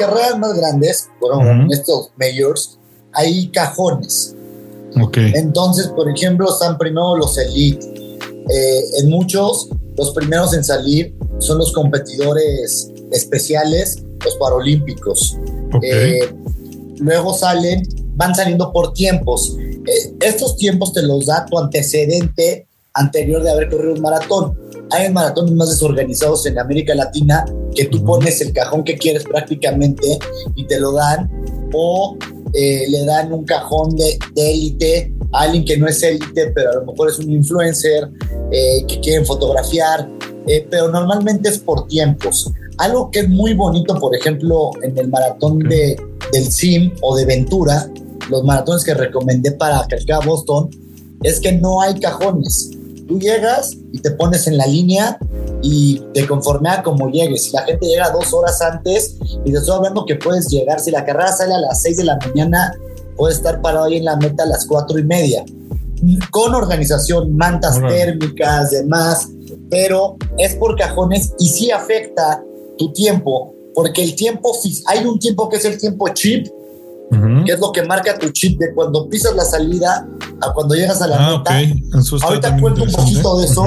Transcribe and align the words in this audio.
carreras 0.00 0.38
más 0.38 0.54
grandes, 0.54 1.08
bueno, 1.20 1.66
estos 1.70 2.10
majors, 2.16 2.78
hay 3.12 3.48
cajones. 3.48 4.34
Ok. 5.00 5.18
Entonces, 5.34 5.88
por 5.88 6.08
ejemplo, 6.08 6.50
están 6.50 6.78
primero 6.78 7.16
los 7.16 7.36
elite. 7.38 7.86
Eh, 8.48 8.80
en 8.98 9.10
muchos, 9.10 9.68
los 9.96 10.10
primeros 10.12 10.54
en 10.54 10.64
salir 10.64 11.14
son 11.38 11.58
los 11.58 11.72
competidores 11.72 12.90
especiales, 13.12 14.02
los 14.24 14.36
paralímpicos. 14.36 15.36
Eh, 15.82 16.34
luego 16.98 17.34
salen, 17.34 17.86
van 18.16 18.34
saliendo 18.34 18.72
por 18.72 18.92
tiempos. 18.92 19.56
Eh, 19.58 20.16
estos 20.20 20.56
tiempos 20.56 20.92
te 20.92 21.02
los 21.02 21.26
da 21.26 21.46
tu 21.46 21.58
antecedente 21.58 22.66
anterior 22.94 23.42
de 23.42 23.50
haber 23.50 23.68
corrido 23.68 23.94
un 23.94 24.00
maratón. 24.00 24.58
Hay 24.92 25.12
maratones 25.12 25.54
más 25.54 25.68
desorganizados 25.68 26.46
en 26.46 26.58
América 26.58 26.94
Latina 26.94 27.44
que 27.74 27.84
tú 27.84 28.04
pones 28.04 28.40
el 28.40 28.52
cajón 28.52 28.82
que 28.82 28.98
quieres 28.98 29.22
prácticamente 29.22 30.18
y 30.56 30.64
te 30.64 30.80
lo 30.80 30.92
dan 30.92 31.30
o 31.72 32.16
eh, 32.52 32.86
le 32.88 33.04
dan 33.04 33.32
un 33.32 33.44
cajón 33.44 33.94
de 33.94 34.18
élite 34.34 35.14
a 35.32 35.42
alguien 35.42 35.64
que 35.64 35.76
no 35.78 35.86
es 35.86 36.02
élite, 36.02 36.50
pero 36.52 36.70
a 36.70 36.74
lo 36.74 36.86
mejor 36.86 37.08
es 37.08 37.18
un 37.20 37.30
influencer 37.30 38.10
eh, 38.50 38.84
que 38.88 38.98
quieren 38.98 39.24
fotografiar, 39.24 40.10
eh, 40.48 40.66
pero 40.68 40.88
normalmente 40.88 41.50
es 41.50 41.58
por 41.58 41.86
tiempos. 41.86 42.50
Algo 42.78 43.12
que 43.12 43.20
es 43.20 43.28
muy 43.28 43.54
bonito, 43.54 43.94
por 43.94 44.16
ejemplo, 44.16 44.72
en 44.82 44.98
el 44.98 45.08
maratón 45.08 45.60
de, 45.60 45.96
del 46.32 46.50
SIM 46.50 46.92
o 47.02 47.14
de 47.14 47.26
Ventura, 47.26 47.88
los 48.28 48.42
maratones 48.42 48.82
que 48.82 48.94
recomendé 48.94 49.52
para 49.52 49.78
acá 49.78 50.18
Boston, 50.24 50.70
es 51.22 51.38
que 51.38 51.52
no 51.52 51.80
hay 51.80 51.94
cajones 52.00 52.70
Tú 53.10 53.18
llegas 53.18 53.76
y 53.92 53.98
te 53.98 54.12
pones 54.12 54.46
en 54.46 54.56
la 54.56 54.66
línea 54.66 55.18
y 55.62 56.00
te 56.14 56.28
conforme 56.28 56.68
a 56.68 56.80
como 56.80 57.10
llegues. 57.10 57.46
Si 57.46 57.50
la 57.50 57.62
gente 57.62 57.84
llega 57.84 58.08
dos 58.10 58.32
horas 58.32 58.62
antes 58.62 59.16
y 59.44 59.50
te 59.50 59.58
estoy 59.58 59.74
hablando 59.74 60.06
que 60.06 60.14
puedes 60.14 60.46
llegar, 60.46 60.78
si 60.78 60.92
la 60.92 61.04
carrera 61.04 61.32
sale 61.32 61.54
a 61.54 61.58
las 61.58 61.82
seis 61.82 61.96
de 61.96 62.04
la 62.04 62.16
mañana, 62.24 62.72
puedes 63.16 63.38
estar 63.38 63.60
parado 63.62 63.86
ahí 63.86 63.96
en 63.96 64.04
la 64.04 64.14
meta 64.14 64.44
a 64.44 64.46
las 64.46 64.64
cuatro 64.64 64.96
y 64.96 65.02
media. 65.02 65.44
Con 66.30 66.54
organización, 66.54 67.36
mantas 67.36 67.80
térmicas, 67.80 68.70
demás, 68.70 69.28
pero 69.68 70.16
es 70.38 70.54
por 70.54 70.78
cajones 70.78 71.32
y 71.40 71.48
sí 71.48 71.72
afecta 71.72 72.40
tu 72.78 72.92
tiempo, 72.92 73.52
porque 73.74 74.04
el 74.04 74.14
tiempo, 74.14 74.56
hay 74.86 75.04
un 75.04 75.18
tiempo 75.18 75.48
que 75.48 75.56
es 75.56 75.64
el 75.64 75.78
tiempo 75.78 76.08
chip, 76.10 76.46
que 77.44 77.52
es 77.52 77.58
lo 77.58 77.72
que 77.72 77.82
marca 77.82 78.16
tu 78.16 78.28
chip 78.28 78.56
de 78.60 78.72
cuando 78.72 79.08
pisas 79.08 79.34
la 79.34 79.44
salida 79.44 80.08
a 80.40 80.52
cuando 80.52 80.74
llegas 80.74 81.00
a 81.02 81.06
la 81.06 81.16
ah, 81.18 81.38
meta. 81.38 81.76
Ahorita 82.22 82.56
cuento 82.58 82.84
un 82.84 82.92
poquito 82.92 83.38
de 83.38 83.46
eso. 83.46 83.64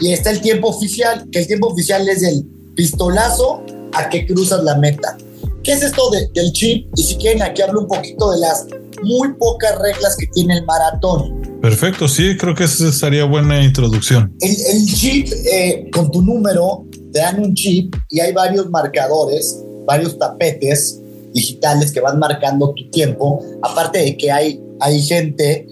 Y 0.00 0.12
está 0.12 0.30
el 0.30 0.40
tiempo 0.40 0.68
oficial, 0.68 1.26
que 1.30 1.40
el 1.40 1.46
tiempo 1.46 1.68
oficial 1.68 2.08
es 2.08 2.22
el 2.22 2.44
pistolazo 2.74 3.62
a 3.92 4.08
que 4.08 4.26
cruzas 4.26 4.64
la 4.64 4.76
meta. 4.76 5.16
¿Qué 5.62 5.72
es 5.72 5.82
esto 5.82 6.10
del 6.10 6.52
chip? 6.52 6.88
Y 6.96 7.02
si 7.04 7.16
quieren, 7.16 7.42
aquí 7.42 7.62
hablo 7.62 7.82
un 7.82 7.86
poquito 7.86 8.32
de 8.32 8.38
las 8.40 8.66
muy 9.02 9.32
pocas 9.34 9.78
reglas 9.78 10.16
que 10.16 10.26
tiene 10.28 10.58
el 10.58 10.64
maratón. 10.64 11.60
Perfecto, 11.60 12.08
sí, 12.08 12.36
creo 12.36 12.54
que 12.54 12.64
esa 12.64 12.90
sería 12.90 13.24
buena 13.24 13.62
introducción. 13.62 14.34
El, 14.40 14.86
chip, 14.86 15.28
eh, 15.52 15.88
con 15.92 16.10
tu 16.10 16.22
número, 16.22 16.84
te 17.12 17.20
dan 17.20 17.40
un 17.40 17.54
chip 17.54 17.94
y 18.10 18.18
hay 18.20 18.32
varios 18.32 18.68
marcadores, 18.70 19.62
varios 19.86 20.18
tapetes 20.18 20.98
digitales 21.32 21.92
que 21.92 22.00
van 22.00 22.18
marcando 22.18 22.74
tu 22.74 22.90
tiempo, 22.90 23.40
aparte 23.62 24.00
de 24.00 24.16
que 24.16 24.30
hay, 24.30 24.60
hay 24.80 25.00
gente 25.02 25.66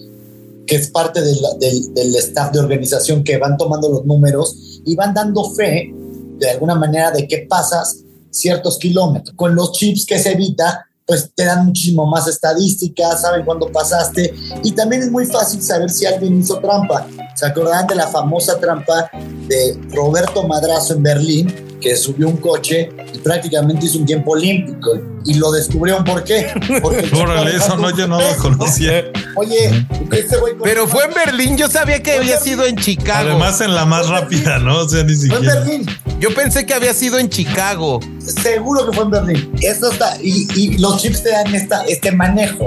que 0.70 0.76
es 0.76 0.88
parte 0.88 1.20
del, 1.20 1.36
del, 1.58 2.14
staff 2.14 2.52
de 2.52 2.60
organización 2.60 3.24
que 3.24 3.38
van 3.38 3.56
tomando 3.56 3.88
los 3.88 4.04
números 4.04 4.80
y 4.86 4.94
van 4.94 5.12
dando 5.12 5.50
fe 5.50 5.92
de 6.38 6.48
alguna 6.48 6.76
manera 6.76 7.10
de 7.10 7.26
que 7.26 7.38
pasas 7.38 8.04
ciertos 8.30 8.78
kilómetros. 8.78 9.34
Con 9.34 9.56
los 9.56 9.72
chips 9.72 10.06
que 10.06 10.20
se 10.20 10.30
evita, 10.30 10.86
pues 11.04 11.28
te 11.34 11.44
dan 11.44 11.66
muchísimo 11.66 12.06
más 12.06 12.28
estadísticas, 12.28 13.22
saben 13.22 13.44
cuándo 13.44 13.66
pasaste 13.72 14.32
y 14.62 14.70
también 14.70 15.02
es 15.02 15.10
muy 15.10 15.26
fácil 15.26 15.60
saber 15.60 15.90
si 15.90 16.06
alguien 16.06 16.38
hizo 16.38 16.60
trampa. 16.60 17.04
¿Se 17.34 17.46
acordarán 17.46 17.88
de 17.88 17.96
la 17.96 18.06
famosa 18.06 18.56
trampa 18.60 19.10
de 19.48 19.76
Roberto 19.90 20.46
Madrazo 20.46 20.94
en 20.94 21.02
Berlín? 21.02 21.70
que 21.80 21.96
subió 21.96 22.28
un 22.28 22.36
coche 22.36 22.90
y 23.12 23.18
prácticamente 23.18 23.86
hizo 23.86 23.98
un 23.98 24.06
tiempo 24.06 24.32
olímpico. 24.32 24.90
Y 25.24 25.34
lo 25.34 25.50
descubrieron 25.50 26.04
por 26.04 26.22
qué. 26.22 26.52
Porque 26.82 27.00
eso 27.56 27.76
no, 27.76 27.96
yo 27.96 28.06
no 28.06 28.20
lo 28.20 28.36
conocía. 28.36 29.04
Oye, 29.36 29.86
este 30.12 30.36
güey. 30.38 30.54
Pero 30.62 30.86
fue 30.86 31.04
en 31.04 31.14
Berlín, 31.14 31.56
yo 31.56 31.68
sabía 31.68 32.02
que 32.02 32.12
había 32.12 32.38
sido 32.38 32.64
en 32.64 32.76
Chicago. 32.76 33.30
Además, 33.30 33.60
en 33.60 33.74
la 33.74 33.84
más 33.84 34.08
rápida, 34.08 34.58
¿no? 34.58 34.78
O 34.78 34.88
sea, 34.88 35.04
ni 35.04 35.14
siquiera. 35.14 35.38
Fue 35.38 35.46
en 35.46 35.86
Berlín. 35.86 35.86
Yo 36.20 36.34
pensé 36.34 36.66
que 36.66 36.74
había 36.74 36.94
sido 36.94 37.18
en 37.18 37.28
Chicago. 37.28 38.00
Seguro 38.18 38.86
que 38.86 38.96
fue 38.96 39.04
en 39.04 39.10
Berlín. 39.10 39.52
Esto 39.60 39.90
está, 39.90 40.16
y, 40.22 40.78
los 40.78 41.00
chips 41.00 41.22
te 41.22 41.30
dan 41.30 41.54
esta, 41.54 41.82
este 41.84 42.12
manejo. 42.12 42.66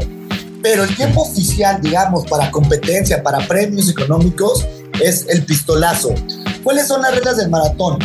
Pero 0.61 0.83
el 0.83 0.95
tiempo 0.95 1.21
oficial, 1.23 1.81
digamos, 1.81 2.25
para 2.27 2.49
competencia, 2.49 3.21
para 3.21 3.45
premios 3.47 3.89
económicos, 3.89 4.65
es 5.01 5.25
el 5.27 5.45
pistolazo. 5.45 6.13
¿Cuáles 6.63 6.87
son 6.87 7.01
las 7.01 7.13
reglas 7.13 7.37
del 7.37 7.49
maratón? 7.49 7.99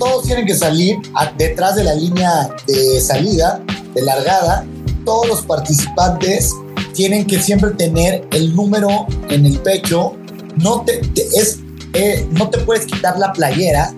todos 0.00 0.24
tienen 0.24 0.46
que 0.46 0.54
salir 0.54 0.96
detrás 1.36 1.76
de 1.76 1.84
la 1.84 1.94
línea 1.94 2.48
de 2.66 3.00
salida, 3.00 3.60
de 3.94 4.02
largada. 4.02 4.64
Todos 5.04 5.28
los 5.28 5.42
participantes 5.42 6.52
tienen 6.94 7.26
que 7.26 7.40
siempre 7.40 7.70
tener 7.70 8.26
el 8.32 8.54
número 8.54 9.06
en 9.28 9.46
el 9.46 9.58
pecho. 9.58 10.16
No 10.56 10.82
te, 10.84 11.00
es, 11.36 11.60
eh, 11.94 12.26
no 12.32 12.50
te 12.50 12.58
puedes 12.58 12.86
quitar 12.86 13.18
la 13.18 13.32
playera. 13.32 13.92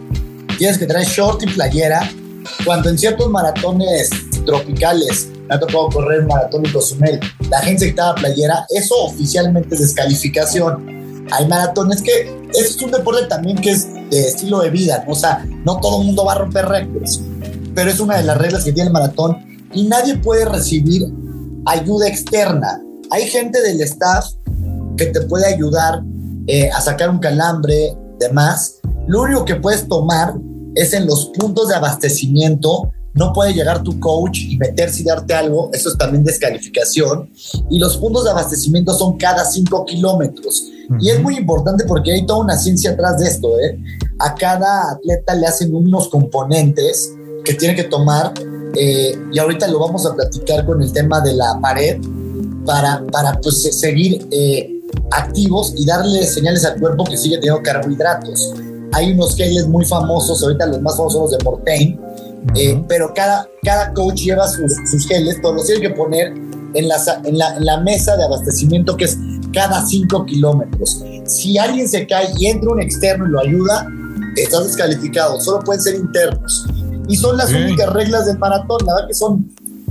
Tienes 0.58 0.78
que 0.78 0.86
traer 0.86 1.06
short 1.06 1.42
y 1.42 1.46
playera. 1.46 2.10
Cuando 2.64 2.90
en 2.90 2.98
ciertos 2.98 3.30
maratones 3.30 4.10
tropicales 4.44 5.28
me 5.48 5.54
ha 5.54 5.60
tocado 5.60 5.88
correr 5.88 6.20
un 6.20 6.26
maratón 6.26 6.66
en 6.66 6.72
Cozumel, 6.72 7.20
la 7.48 7.60
gente 7.60 7.84
se 7.84 7.90
quitaba 7.90 8.14
playera, 8.16 8.66
eso 8.70 8.94
oficialmente 9.04 9.74
es 9.74 9.80
descalificación 9.80 11.02
hay 11.32 11.46
maratones 11.46 12.02
que 12.02 12.30
es 12.54 12.80
un 12.82 12.90
deporte 12.90 13.26
también 13.26 13.56
que 13.56 13.70
es 13.70 13.88
de 14.10 14.28
estilo 14.28 14.60
de 14.60 14.70
vida, 14.70 15.02
¿no? 15.06 15.12
o 15.12 15.16
sea, 15.16 15.44
no 15.64 15.80
todo 15.80 16.00
el 16.00 16.06
mundo 16.06 16.24
va 16.24 16.32
a 16.32 16.38
romper 16.38 16.66
récords, 16.66 17.22
pero 17.74 17.90
es 17.90 18.00
una 18.00 18.18
de 18.18 18.24
las 18.24 18.36
reglas 18.36 18.64
que 18.64 18.72
tiene 18.72 18.88
el 18.88 18.92
maratón 18.92 19.38
y 19.72 19.84
nadie 19.84 20.16
puede 20.16 20.44
recibir 20.44 21.06
ayuda 21.66 22.08
externa. 22.08 22.80
Hay 23.10 23.26
gente 23.28 23.60
del 23.62 23.80
staff 23.82 24.26
que 24.96 25.06
te 25.06 25.20
puede 25.22 25.46
ayudar 25.46 26.02
eh, 26.46 26.70
a 26.70 26.80
sacar 26.80 27.10
un 27.10 27.18
calambre, 27.18 27.96
demás. 28.18 28.80
Lo 29.06 29.22
único 29.22 29.44
que 29.44 29.56
puedes 29.56 29.86
tomar 29.88 30.34
es 30.74 30.92
en 30.92 31.06
los 31.06 31.26
puntos 31.36 31.68
de 31.68 31.74
abastecimiento 31.74 32.90
no 33.14 33.32
puede 33.32 33.52
llegar 33.52 33.82
tu 33.82 33.98
coach 34.00 34.38
y 34.38 34.56
meterse 34.56 35.02
y 35.02 35.04
darte 35.04 35.34
algo, 35.34 35.70
eso 35.72 35.90
es 35.90 35.98
también 35.98 36.24
descalificación. 36.24 37.30
Y 37.70 37.78
los 37.78 37.98
puntos 37.98 38.24
de 38.24 38.30
abastecimiento 38.30 38.94
son 38.94 39.18
cada 39.18 39.44
cinco 39.44 39.84
kilómetros. 39.84 40.64
Y 40.98 41.10
es 41.10 41.20
muy 41.20 41.36
importante 41.36 41.84
porque 41.84 42.12
hay 42.12 42.26
toda 42.26 42.40
una 42.40 42.56
ciencia 42.56 42.92
atrás 42.92 43.18
de 43.18 43.28
esto. 43.28 43.58
¿eh? 43.60 43.78
A 44.18 44.34
cada 44.34 44.92
atleta 44.92 45.34
le 45.34 45.46
hacen 45.46 45.74
unos 45.74 46.08
componentes 46.08 47.12
que 47.44 47.54
tiene 47.54 47.74
que 47.74 47.84
tomar. 47.84 48.32
Eh, 48.74 49.18
y 49.32 49.38
ahorita 49.38 49.68
lo 49.68 49.78
vamos 49.78 50.06
a 50.06 50.14
platicar 50.14 50.64
con 50.64 50.82
el 50.82 50.92
tema 50.92 51.20
de 51.20 51.34
la 51.34 51.58
pared 51.60 52.00
para, 52.64 53.04
para 53.10 53.38
pues, 53.40 53.62
seguir 53.78 54.26
eh, 54.30 54.80
activos 55.10 55.74
y 55.76 55.84
darle 55.84 56.24
señales 56.24 56.64
al 56.64 56.78
cuerpo 56.80 57.04
que 57.04 57.16
sigue 57.16 57.36
teniendo 57.36 57.62
carbohidratos. 57.62 58.54
Hay 58.92 59.12
unos 59.12 59.36
geles 59.36 59.66
muy 59.66 59.84
famosos, 59.84 60.42
ahorita 60.42 60.66
los 60.66 60.82
más 60.82 60.96
famosos 60.96 61.12
son 61.12 61.22
los 61.22 61.38
de 61.38 61.44
Mortain, 61.44 62.00
eh, 62.54 62.82
pero 62.88 63.12
cada, 63.14 63.48
cada 63.62 63.92
coach 63.94 64.20
lleva 64.20 64.46
sus, 64.48 64.72
sus 64.90 65.06
geles, 65.06 65.40
todos 65.40 65.56
los 65.56 65.66
tiene 65.66 65.80
que 65.80 65.90
poner 65.90 66.34
en 66.74 66.88
la, 66.88 66.96
en, 67.24 67.38
la, 67.38 67.56
en 67.56 67.64
la, 67.64 67.80
mesa 67.80 68.16
de 68.16 68.24
abastecimiento 68.24 68.96
que 68.96 69.04
es 69.04 69.18
cada 69.52 69.84
5 69.84 70.26
kilómetros. 70.26 71.02
Si 71.26 71.58
alguien 71.58 71.88
se 71.88 72.06
cae 72.06 72.28
y 72.38 72.46
entra 72.46 72.70
un 72.70 72.80
externo 72.80 73.26
y 73.26 73.30
lo 73.30 73.40
ayuda, 73.40 73.86
estás 74.36 74.64
descalificado. 74.64 75.40
Solo 75.40 75.60
pueden 75.60 75.82
ser 75.82 75.94
internos. 75.94 76.66
Y 77.12 77.16
son 77.16 77.36
las 77.36 77.50
únicas 77.52 77.92
reglas 77.92 78.24
del 78.24 78.38
maratón. 78.38 78.78
La 78.86 78.94
verdad 78.94 79.08
que 79.08 79.12
son, 79.12 79.46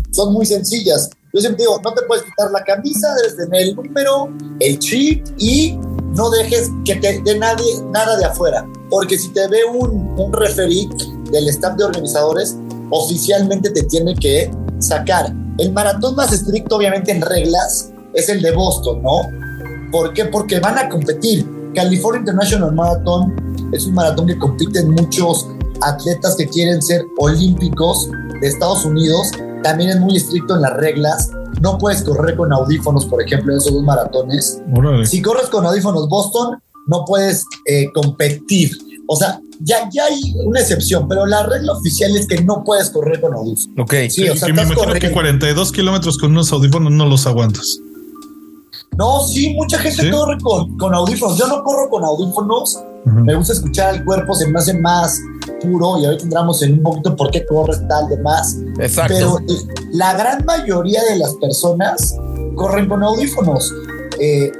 son 0.10 0.34
muy 0.34 0.44
sencillas. 0.44 1.08
Yo 1.32 1.40
siempre 1.40 1.66
digo, 1.66 1.80
no 1.84 1.94
te 1.94 2.02
puedes 2.08 2.24
quitar 2.24 2.50
la 2.50 2.64
camisa, 2.64 3.14
debes 3.18 3.38
tener 3.38 3.62
el 3.62 3.76
número, 3.76 4.34
el 4.60 4.80
chip 4.80 5.24
y 5.38 5.78
no 6.16 6.32
dejes 6.32 6.72
que 6.84 6.96
te 6.96 7.22
dé 7.22 7.38
nadie 7.38 7.80
nada 7.92 8.18
de 8.18 8.26
afuera. 8.26 8.68
Porque 8.90 9.20
si 9.20 9.28
te 9.34 9.48
ve 9.50 9.60
un, 9.72 10.16
un 10.18 10.34
referee 10.34 10.90
del 11.32 11.48
staff 11.50 11.76
de 11.78 11.84
organizadores, 11.84 12.58
oficialmente 12.90 13.70
te 13.70 13.84
tiene 13.84 14.16
que 14.16 14.50
sacar. 14.80 15.32
El 15.60 15.74
maratón 15.74 16.16
más 16.16 16.34
estricto, 16.34 16.78
obviamente, 16.78 17.12
en 17.12 17.22
reglas 17.22 17.92
es 18.16 18.30
el 18.30 18.42
de 18.42 18.52
Boston, 18.52 19.04
¿no? 19.04 19.22
¿Por 19.92 20.12
qué? 20.16 20.26
Porque 20.26 20.60
van 20.60 20.80
a 20.80 20.90
competir. 20.90 21.48
California 21.76 22.22
International 22.22 22.74
Marathon 22.74 23.70
es 23.72 23.86
un 23.86 23.94
maratón 23.94 24.26
que 24.26 24.40
compiten 24.40 24.90
muchos 24.90 25.46
atletas 25.82 26.36
que 26.36 26.48
quieren 26.48 26.82
ser 26.82 27.06
olímpicos 27.18 28.10
de 28.40 28.48
Estados 28.48 28.86
Unidos. 28.86 29.32
También 29.64 29.92
es 29.92 30.00
muy 30.00 30.18
estricto 30.18 30.56
en 30.56 30.62
las 30.62 30.74
reglas. 30.74 31.30
No 31.62 31.78
puedes 31.78 32.04
correr 32.04 32.36
con 32.36 32.52
audífonos, 32.52 33.06
por 33.06 33.22
ejemplo, 33.22 33.52
en 33.52 33.58
esos 33.60 33.74
dos 33.74 33.84
maratones. 33.84 34.62
Si 35.06 35.22
corres 35.22 35.48
con 35.48 35.66
audífonos 35.66 36.10
Boston, 36.10 36.62
no 36.88 37.06
puedes 37.06 37.46
eh, 37.68 37.92
competir 37.94 38.72
o 39.14 39.16
sea, 39.18 39.42
ya, 39.60 39.90
ya 39.92 40.06
hay 40.06 40.22
una 40.46 40.62
excepción, 40.62 41.06
pero 41.10 41.26
la 41.26 41.46
regla 41.46 41.74
oficial 41.74 42.16
es 42.16 42.26
que 42.28 42.42
no 42.44 42.64
puedes 42.64 42.90
correr 42.92 43.20
con 43.20 43.34
audífonos. 43.34 43.78
Ok. 43.78 43.94
Sí, 44.10 44.30
o 44.30 44.38
sea, 44.38 44.48
que 44.48 44.54
me 44.54 44.62
imagino 44.62 44.82
que 44.84 44.88
corriendo. 44.88 45.14
42 45.14 45.72
kilómetros 45.74 46.18
con 46.18 46.32
unos 46.32 46.50
audífonos 46.54 46.94
no 46.94 47.06
los 47.06 47.28
aguantas. 47.28 47.78
No, 48.98 49.20
sí, 49.28 49.54
mucha 49.54 49.80
gente 49.80 50.04
¿Sí? 50.04 50.12
corre 50.12 50.38
con, 50.40 50.78
con 50.78 50.94
audífonos. 50.94 51.38
Yo 51.38 51.48
no 51.48 51.62
corro 51.62 51.90
con 51.90 52.06
audífonos. 52.06 52.80
Me 53.06 53.34
gusta 53.36 53.54
escuchar 53.54 53.96
el 53.96 54.06
cuerpo, 54.06 54.34
se 54.36 54.48
me 54.48 54.60
hace 54.60 54.78
más 54.80 55.20
puro 55.62 56.00
y 56.00 56.06
ahorita 56.06 56.24
entramos 56.24 56.62
en 56.62 56.74
un 56.74 56.84
poquito 56.84 57.16
por 57.16 57.32
qué 57.32 57.46
corres 57.46 57.82
tal, 57.88 58.08
demás. 58.10 58.58
Exacto. 58.80 59.14
Pero 59.14 59.40
eh, 59.40 59.84
la 59.94 60.14
gran 60.14 60.46
mayoría 60.46 61.04
de 61.04 61.18
las 61.18 61.34
personas 61.36 62.16
corren 62.56 62.88
con 62.88 63.04
audífonos. 63.04 63.74
Eh, 64.20 64.52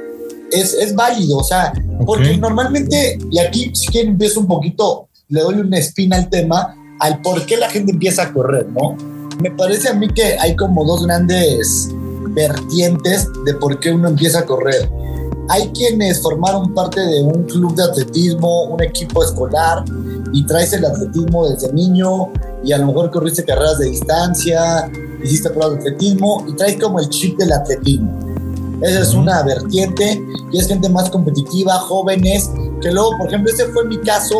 es, 0.50 0.74
es 0.74 0.94
válido, 0.94 1.38
o 1.38 1.44
sea, 1.44 1.72
porque 2.04 2.32
Ok. 2.32 2.38
normalmente, 2.40 3.18
y 3.30 3.38
aquí 3.38 3.70
si 3.74 3.86
quieren 3.86 4.12
empiezo 4.12 4.40
un 4.40 4.46
poquito, 4.48 5.08
le 5.28 5.40
doy 5.40 5.54
una 5.60 5.78
espina 5.78 6.16
al 6.16 6.28
tema, 6.28 6.76
al 7.00 7.22
por 7.22 7.46
qué 7.46 7.56
la 7.56 7.70
gente 7.70 7.92
empieza 7.92 8.24
a 8.24 8.32
correr, 8.32 8.66
¿no? 8.68 8.96
Me 9.40 9.50
parece 9.50 9.88
a 9.88 9.94
mí 9.94 10.08
que 10.08 10.36
hay 10.38 10.54
como 10.56 10.84
dos 10.84 11.06
grandes 11.06 11.88
vertientes 12.34 13.28
de 13.44 13.54
por 13.54 13.78
qué 13.80 13.92
uno 13.92 14.08
empieza 14.08 14.40
a 14.40 14.44
correr. 14.46 14.90
Hay 15.48 15.68
quienes 15.72 16.22
formaron 16.22 16.72
parte 16.72 17.00
de 17.00 17.22
un 17.22 17.44
club 17.44 17.74
de 17.74 17.84
atletismo, 17.84 18.64
un 18.64 18.82
equipo 18.82 19.24
escolar, 19.24 19.84
y 20.32 20.46
traes 20.46 20.72
el 20.72 20.84
atletismo 20.84 21.48
desde 21.48 21.72
niño, 21.72 22.32
y 22.64 22.72
a 22.72 22.78
lo 22.78 22.86
mejor 22.86 23.10
corriste 23.10 23.44
carreras 23.44 23.78
de 23.78 23.86
distancia, 23.86 24.90
hiciste 25.22 25.50
pruebas 25.50 25.74
de 25.74 25.90
atletismo, 25.90 26.44
y 26.48 26.54
traes 26.54 26.80
como 26.80 27.00
el 27.00 27.08
chip 27.08 27.36
del 27.38 27.52
atletismo. 27.52 28.18
Esa 28.82 29.00
es 29.00 29.14
una 29.14 29.42
vertiente, 29.42 30.20
y 30.52 30.58
es 30.58 30.68
gente 30.68 30.88
más 30.88 31.10
competitiva, 31.10 31.74
jóvenes, 31.80 32.50
que 32.80 32.90
luego, 32.90 33.16
por 33.18 33.28
ejemplo, 33.28 33.52
ese 33.52 33.66
fue 33.66 33.84
mi 33.84 33.98
caso, 34.00 34.36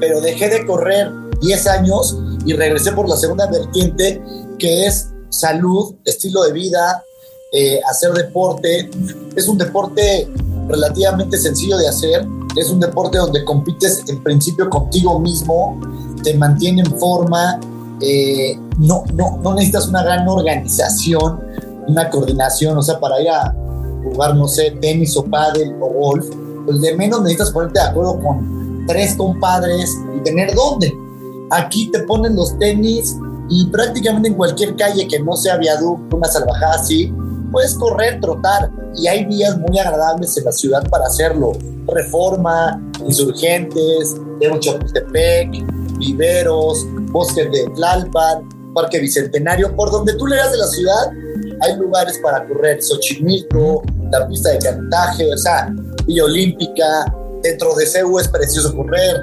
pero 0.00 0.20
dejé 0.20 0.48
de 0.48 0.66
correr 0.66 1.10
10 1.40 1.66
años 1.66 2.18
y 2.44 2.52
regresé 2.52 2.92
por 2.92 3.08
la 3.08 3.16
segunda 3.16 3.46
vertiente, 3.46 4.22
que 4.58 4.86
es 4.86 5.08
salud, 5.28 5.94
estilo 6.04 6.42
de 6.44 6.52
vida, 6.52 7.04
eh, 7.52 7.80
hacer 7.88 8.12
deporte. 8.12 8.90
Es 9.34 9.48
un 9.48 9.58
deporte 9.58 10.28
relativamente 10.68 11.38
sencillo 11.38 11.76
de 11.78 11.88
hacer. 11.88 12.26
Es 12.56 12.70
un 12.70 12.80
deporte 12.80 13.18
donde 13.18 13.44
compites 13.44 14.04
en 14.08 14.22
principio 14.22 14.68
contigo 14.70 15.18
mismo, 15.18 15.80
te 16.22 16.34
mantiene 16.34 16.82
en 16.82 16.98
forma, 16.98 17.60
eh, 18.00 18.58
no, 18.78 19.04
no, 19.14 19.38
no 19.42 19.54
necesitas 19.54 19.88
una 19.88 20.02
gran 20.02 20.28
organización, 20.28 21.40
una 21.86 22.10
coordinación, 22.10 22.76
o 22.76 22.82
sea, 22.82 22.98
para 22.98 23.20
ir 23.20 23.28
a 23.28 23.54
jugar, 24.04 24.34
no 24.36 24.48
sé, 24.48 24.72
tenis 24.80 25.16
o 25.16 25.24
pádel 25.24 25.74
o 25.80 25.88
golf, 25.88 26.26
pues 26.64 26.80
de 26.80 26.96
menos 26.96 27.20
necesitas 27.20 27.50
ponerte 27.50 27.80
de 27.80 27.86
acuerdo 27.86 28.20
con 28.20 28.84
tres 28.86 29.14
compadres 29.14 29.96
y 30.16 30.22
tener 30.22 30.54
dónde. 30.54 30.92
Aquí 31.50 31.90
te 31.90 32.00
ponen 32.00 32.34
los 32.34 32.58
tenis 32.58 33.16
y 33.48 33.66
prácticamente 33.66 34.28
en 34.28 34.34
cualquier 34.34 34.74
calle 34.76 35.06
que 35.06 35.20
no 35.20 35.36
sea 35.36 35.56
viaducto, 35.56 36.16
una 36.16 36.28
salvajada 36.28 36.74
así, 36.74 37.12
puedes 37.56 37.74
correr, 37.76 38.20
trotar 38.20 38.70
y 38.94 39.06
hay 39.06 39.24
vías 39.24 39.56
muy 39.56 39.78
agradables 39.78 40.36
en 40.36 40.44
la 40.44 40.52
ciudad 40.52 40.86
para 40.90 41.06
hacerlo. 41.06 41.52
Reforma, 41.86 42.78
Insurgentes, 43.02 44.14
Evo 44.40 44.58
Chapultepec, 44.58 45.48
Viveros, 45.96 46.86
Bosques 47.12 47.50
de 47.50 47.64
Tlalpan, 47.74 48.46
Parque 48.74 49.00
Bicentenario, 49.00 49.74
por 49.74 49.90
donde 49.90 50.12
tú 50.16 50.26
le 50.26 50.36
das 50.36 50.52
de 50.52 50.58
la 50.58 50.66
ciudad, 50.66 51.10
hay 51.62 51.76
lugares 51.78 52.20
para 52.22 52.46
correr. 52.46 52.82
Xochimilco, 52.82 53.82
la 54.12 54.28
pista 54.28 54.50
de 54.50 54.58
cantaje, 54.58 55.32
o 55.32 55.38
sea, 55.38 55.74
Villa 56.06 56.24
Olímpica, 56.24 57.10
dentro 57.42 57.74
de 57.74 57.86
CEU 57.86 58.18
es 58.18 58.28
precioso 58.28 58.76
correr, 58.76 59.16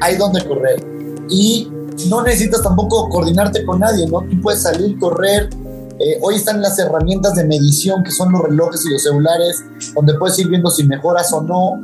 hay 0.00 0.16
donde 0.16 0.44
correr. 0.48 0.84
Y 1.30 1.70
no 2.08 2.22
necesitas 2.22 2.60
tampoco 2.60 3.08
coordinarte 3.08 3.64
con 3.64 3.78
nadie, 3.78 4.04
¿no? 4.08 4.22
Tú 4.22 4.40
puedes 4.40 4.62
salir, 4.62 4.98
correr. 4.98 5.48
Eh, 5.98 6.18
hoy 6.20 6.36
están 6.36 6.60
las 6.60 6.78
herramientas 6.78 7.34
de 7.34 7.44
medición 7.44 8.02
que 8.02 8.10
son 8.10 8.32
los 8.32 8.42
relojes 8.42 8.84
y 8.86 8.90
los 8.90 9.02
celulares, 9.02 9.62
donde 9.94 10.14
puedes 10.14 10.38
ir 10.38 10.48
viendo 10.48 10.70
si 10.70 10.84
mejoras 10.84 11.32
o 11.32 11.42
no. 11.42 11.80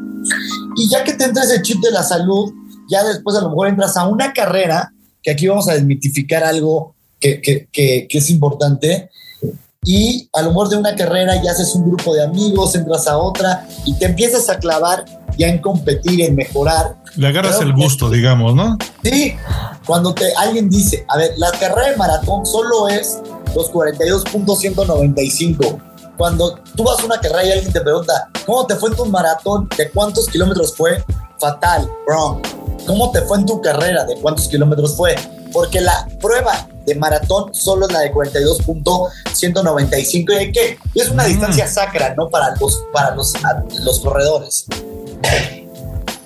Y 0.76 0.88
ya 0.88 1.04
que 1.04 1.14
te 1.14 1.24
entra 1.24 1.44
ese 1.44 1.62
chip 1.62 1.80
de 1.82 1.90
la 1.90 2.02
salud, 2.02 2.52
ya 2.88 3.04
después 3.04 3.36
a 3.36 3.42
lo 3.42 3.50
mejor 3.50 3.68
entras 3.68 3.96
a 3.96 4.08
una 4.08 4.32
carrera, 4.32 4.92
que 5.22 5.30
aquí 5.30 5.46
vamos 5.46 5.68
a 5.68 5.74
desmitificar 5.74 6.42
algo 6.44 6.94
que, 7.20 7.40
que, 7.40 7.68
que, 7.70 8.06
que 8.08 8.18
es 8.18 8.30
importante, 8.30 9.10
y 9.88 10.28
a 10.34 10.42
lo 10.42 10.50
mejor 10.50 10.68
de 10.68 10.76
una 10.76 10.94
carrera 10.94 11.42
ya 11.42 11.52
haces 11.52 11.74
un 11.74 11.88
grupo 11.88 12.12
de 12.12 12.22
amigos, 12.22 12.74
entras 12.74 13.08
a 13.08 13.16
otra 13.16 13.66
y 13.86 13.94
te 13.94 14.04
empiezas 14.04 14.50
a 14.50 14.58
clavar 14.58 15.06
ya 15.38 15.48
en 15.48 15.62
competir, 15.62 16.20
en 16.20 16.36
mejorar. 16.36 16.94
Le 17.16 17.28
agarras 17.28 17.56
Creo 17.56 17.68
el 17.68 17.74
gusto, 17.74 18.10
digamos, 18.10 18.54
¿no? 18.54 18.76
Sí, 19.02 19.34
cuando 19.86 20.12
te 20.12 20.30
alguien 20.34 20.68
dice, 20.68 21.06
a 21.08 21.16
ver, 21.16 21.32
la 21.38 21.50
carrera 21.52 21.92
de 21.92 21.96
maratón 21.96 22.44
solo 22.44 22.86
es 22.88 23.18
los 23.54 23.72
42.195. 23.72 25.80
Cuando 26.18 26.60
tú 26.76 26.84
vas 26.84 27.00
a 27.00 27.06
una 27.06 27.18
carrera 27.18 27.46
y 27.46 27.52
alguien 27.52 27.72
te 27.72 27.80
pregunta, 27.80 28.28
¿cómo 28.44 28.66
te 28.66 28.76
fue 28.76 28.90
en 28.90 28.96
tu 28.96 29.06
maratón? 29.06 29.70
¿De 29.74 29.88
cuántos 29.88 30.28
kilómetros 30.28 30.76
fue? 30.76 31.02
Fatal, 31.40 31.88
wrong. 32.06 32.42
¿Cómo 32.86 33.10
te 33.10 33.22
fue 33.22 33.38
en 33.38 33.46
tu 33.46 33.58
carrera? 33.62 34.04
¿De 34.04 34.16
cuántos 34.16 34.48
kilómetros 34.48 34.98
fue? 34.98 35.16
Porque 35.52 35.80
la 35.80 36.06
prueba 36.20 36.68
de 36.86 36.94
maratón 36.94 37.52
solo 37.54 37.86
es 37.86 37.92
la 37.92 38.00
de 38.00 38.12
42.195 38.12 40.32
y 40.32 40.34
hay 40.34 40.52
que 40.52 40.78
y 40.94 41.00
es 41.00 41.08
una 41.10 41.24
Mm. 41.24 41.28
distancia 41.28 41.68
sacra, 41.68 42.14
¿no? 42.16 42.28
Para 42.28 42.54
los 42.60 42.82
para 42.92 43.14
los, 43.14 43.32
los 43.84 44.00
corredores. 44.00 44.66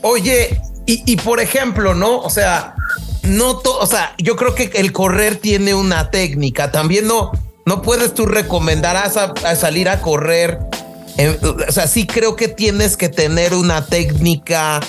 Oye, 0.03 0.61
y, 0.87 1.03
y 1.11 1.17
por 1.17 1.41
ejemplo, 1.41 1.95
¿no? 1.95 2.19
O 2.19 2.31
sea, 2.31 2.75
no 3.23 3.59
to- 3.59 3.79
o 3.79 3.87
sea, 3.87 4.15
yo 4.19 4.37
creo 4.37 4.55
que 4.55 4.71
el 4.75 4.93
correr 4.93 5.37
tiene 5.37 5.75
una 5.75 6.11
técnica. 6.11 6.73
También 6.73 7.07
no, 7.07 7.31
no 7.67 7.83
puedes 7.83 8.15
tú 8.15 8.27
recomendar 8.27 8.97
a 8.97 9.57
salir 9.57 9.89
a 9.89 10.01
correr. 10.01 10.59
Eh, 11.19 11.39
o 11.69 11.73
sea, 11.73 11.87
sí 11.87 12.07
creo 12.07 12.37
que 12.37 12.49
tienes 12.49 12.97
que 12.97 13.09
tener 13.09 13.55
una 13.55 13.85
técnica 13.87 14.81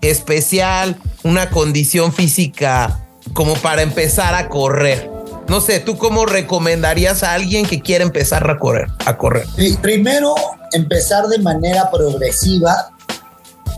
especial, 0.00 0.96
una 1.22 1.50
condición 1.50 2.12
física 2.12 3.05
como 3.32 3.54
para 3.54 3.82
empezar 3.82 4.34
a 4.34 4.48
correr. 4.48 5.10
No 5.48 5.60
sé, 5.60 5.78
¿tú 5.80 5.96
cómo 5.96 6.26
recomendarías 6.26 7.22
a 7.22 7.34
alguien 7.34 7.66
que 7.66 7.80
quiere 7.80 8.02
empezar 8.04 8.48
a 8.50 8.58
correr? 8.58 8.88
A 9.04 9.16
correr. 9.16 9.46
Pri- 9.54 9.76
Primero, 9.76 10.34
empezar 10.72 11.26
de 11.28 11.38
manera 11.38 11.90
progresiva. 11.90 12.90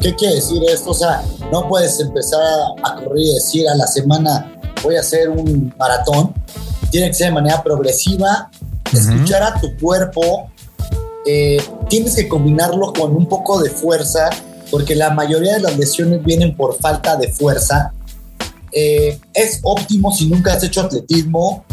¿Qué 0.01 0.15
quiere 0.15 0.37
decir 0.37 0.63
esto? 0.73 0.91
O 0.91 0.95
sea, 0.95 1.23
no 1.53 1.69
puedes 1.69 1.99
empezar 2.01 2.41
a 2.85 2.95
correr 2.95 3.19
y 3.19 3.35
decir 3.35 3.69
a 3.69 3.75
la 3.75 3.87
semana 3.87 4.51
voy 4.83 4.97
a 4.97 5.01
hacer 5.01 5.29
un 5.29 5.75
maratón. 5.79 6.33
Tiene 6.91 7.09
que 7.09 7.15
ser 7.15 7.27
de 7.29 7.33
manera 7.35 7.63
progresiva, 7.63 8.49
escuchar 8.93 9.43
a 9.43 9.61
tu 9.61 9.77
cuerpo. 9.79 10.49
Eh, 11.27 11.59
tienes 11.91 12.15
que 12.15 12.29
combinarlo 12.29 12.93
con 12.95 13.15
un 13.15 13.27
poco 13.29 13.61
de 13.61 13.69
fuerza, 13.69 14.31
porque 14.71 14.95
la 14.95 15.11
mayoría 15.11 15.55
de 15.55 15.61
las 15.61 15.77
lesiones 15.77 16.23
vienen 16.25 16.57
por 16.57 16.79
falta 16.79 17.17
de 17.17 17.31
fuerza. 17.31 17.93
Eh, 18.73 19.19
es 19.35 19.61
óptimo 19.63 20.13
si 20.13 20.27
nunca 20.27 20.55
has 20.55 20.63
hecho 20.63 20.83
atletismo 20.83 21.65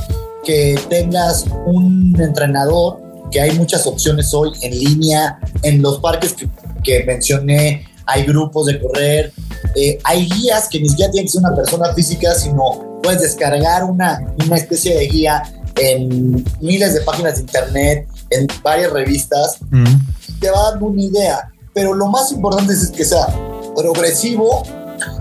que 0.44 0.80
tengas 0.90 1.46
un 1.66 2.16
entrenador, 2.20 3.02
que 3.32 3.42
hay 3.42 3.52
muchas 3.58 3.86
opciones 3.88 4.34
hoy 4.34 4.52
en 4.62 4.78
línea, 4.78 5.40
en 5.64 5.82
los 5.82 6.00
parques 6.00 6.34
que, 6.34 6.48
que 6.84 7.04
mencioné, 7.04 7.88
hay 8.06 8.24
grupos 8.24 8.68
de 8.68 8.80
correr, 8.80 9.34
eh, 9.76 9.98
hay 10.04 10.30
guías 10.30 10.70
que 10.70 10.80
ni 10.80 10.90
siquiera 10.90 11.12
tienen 11.12 11.26
que 11.26 11.32
ser 11.32 11.40
una 11.40 11.56
persona 11.56 11.94
física, 11.94 12.36
sino 12.36 13.00
puedes 13.02 13.22
descargar 13.22 13.84
una, 13.84 14.24
una 14.46 14.56
especie 14.56 14.96
de 14.96 15.08
guía 15.08 15.42
en 15.78 16.46
miles 16.62 16.94
de 16.94 17.02
páginas 17.02 17.36
de 17.36 17.42
internet, 17.42 18.08
en 18.30 18.48
varias 18.64 18.92
revistas, 18.92 19.58
Mm. 19.70 19.86
te 20.40 20.50
va 20.50 20.72
dando 20.72 20.86
una 20.86 21.02
idea. 21.02 21.52
Pero 21.74 21.94
lo 21.94 22.08
más 22.08 22.32
importante 22.32 22.74
es 22.74 22.90
que 22.92 23.04
sea 23.04 23.28
progresivo 23.76 24.64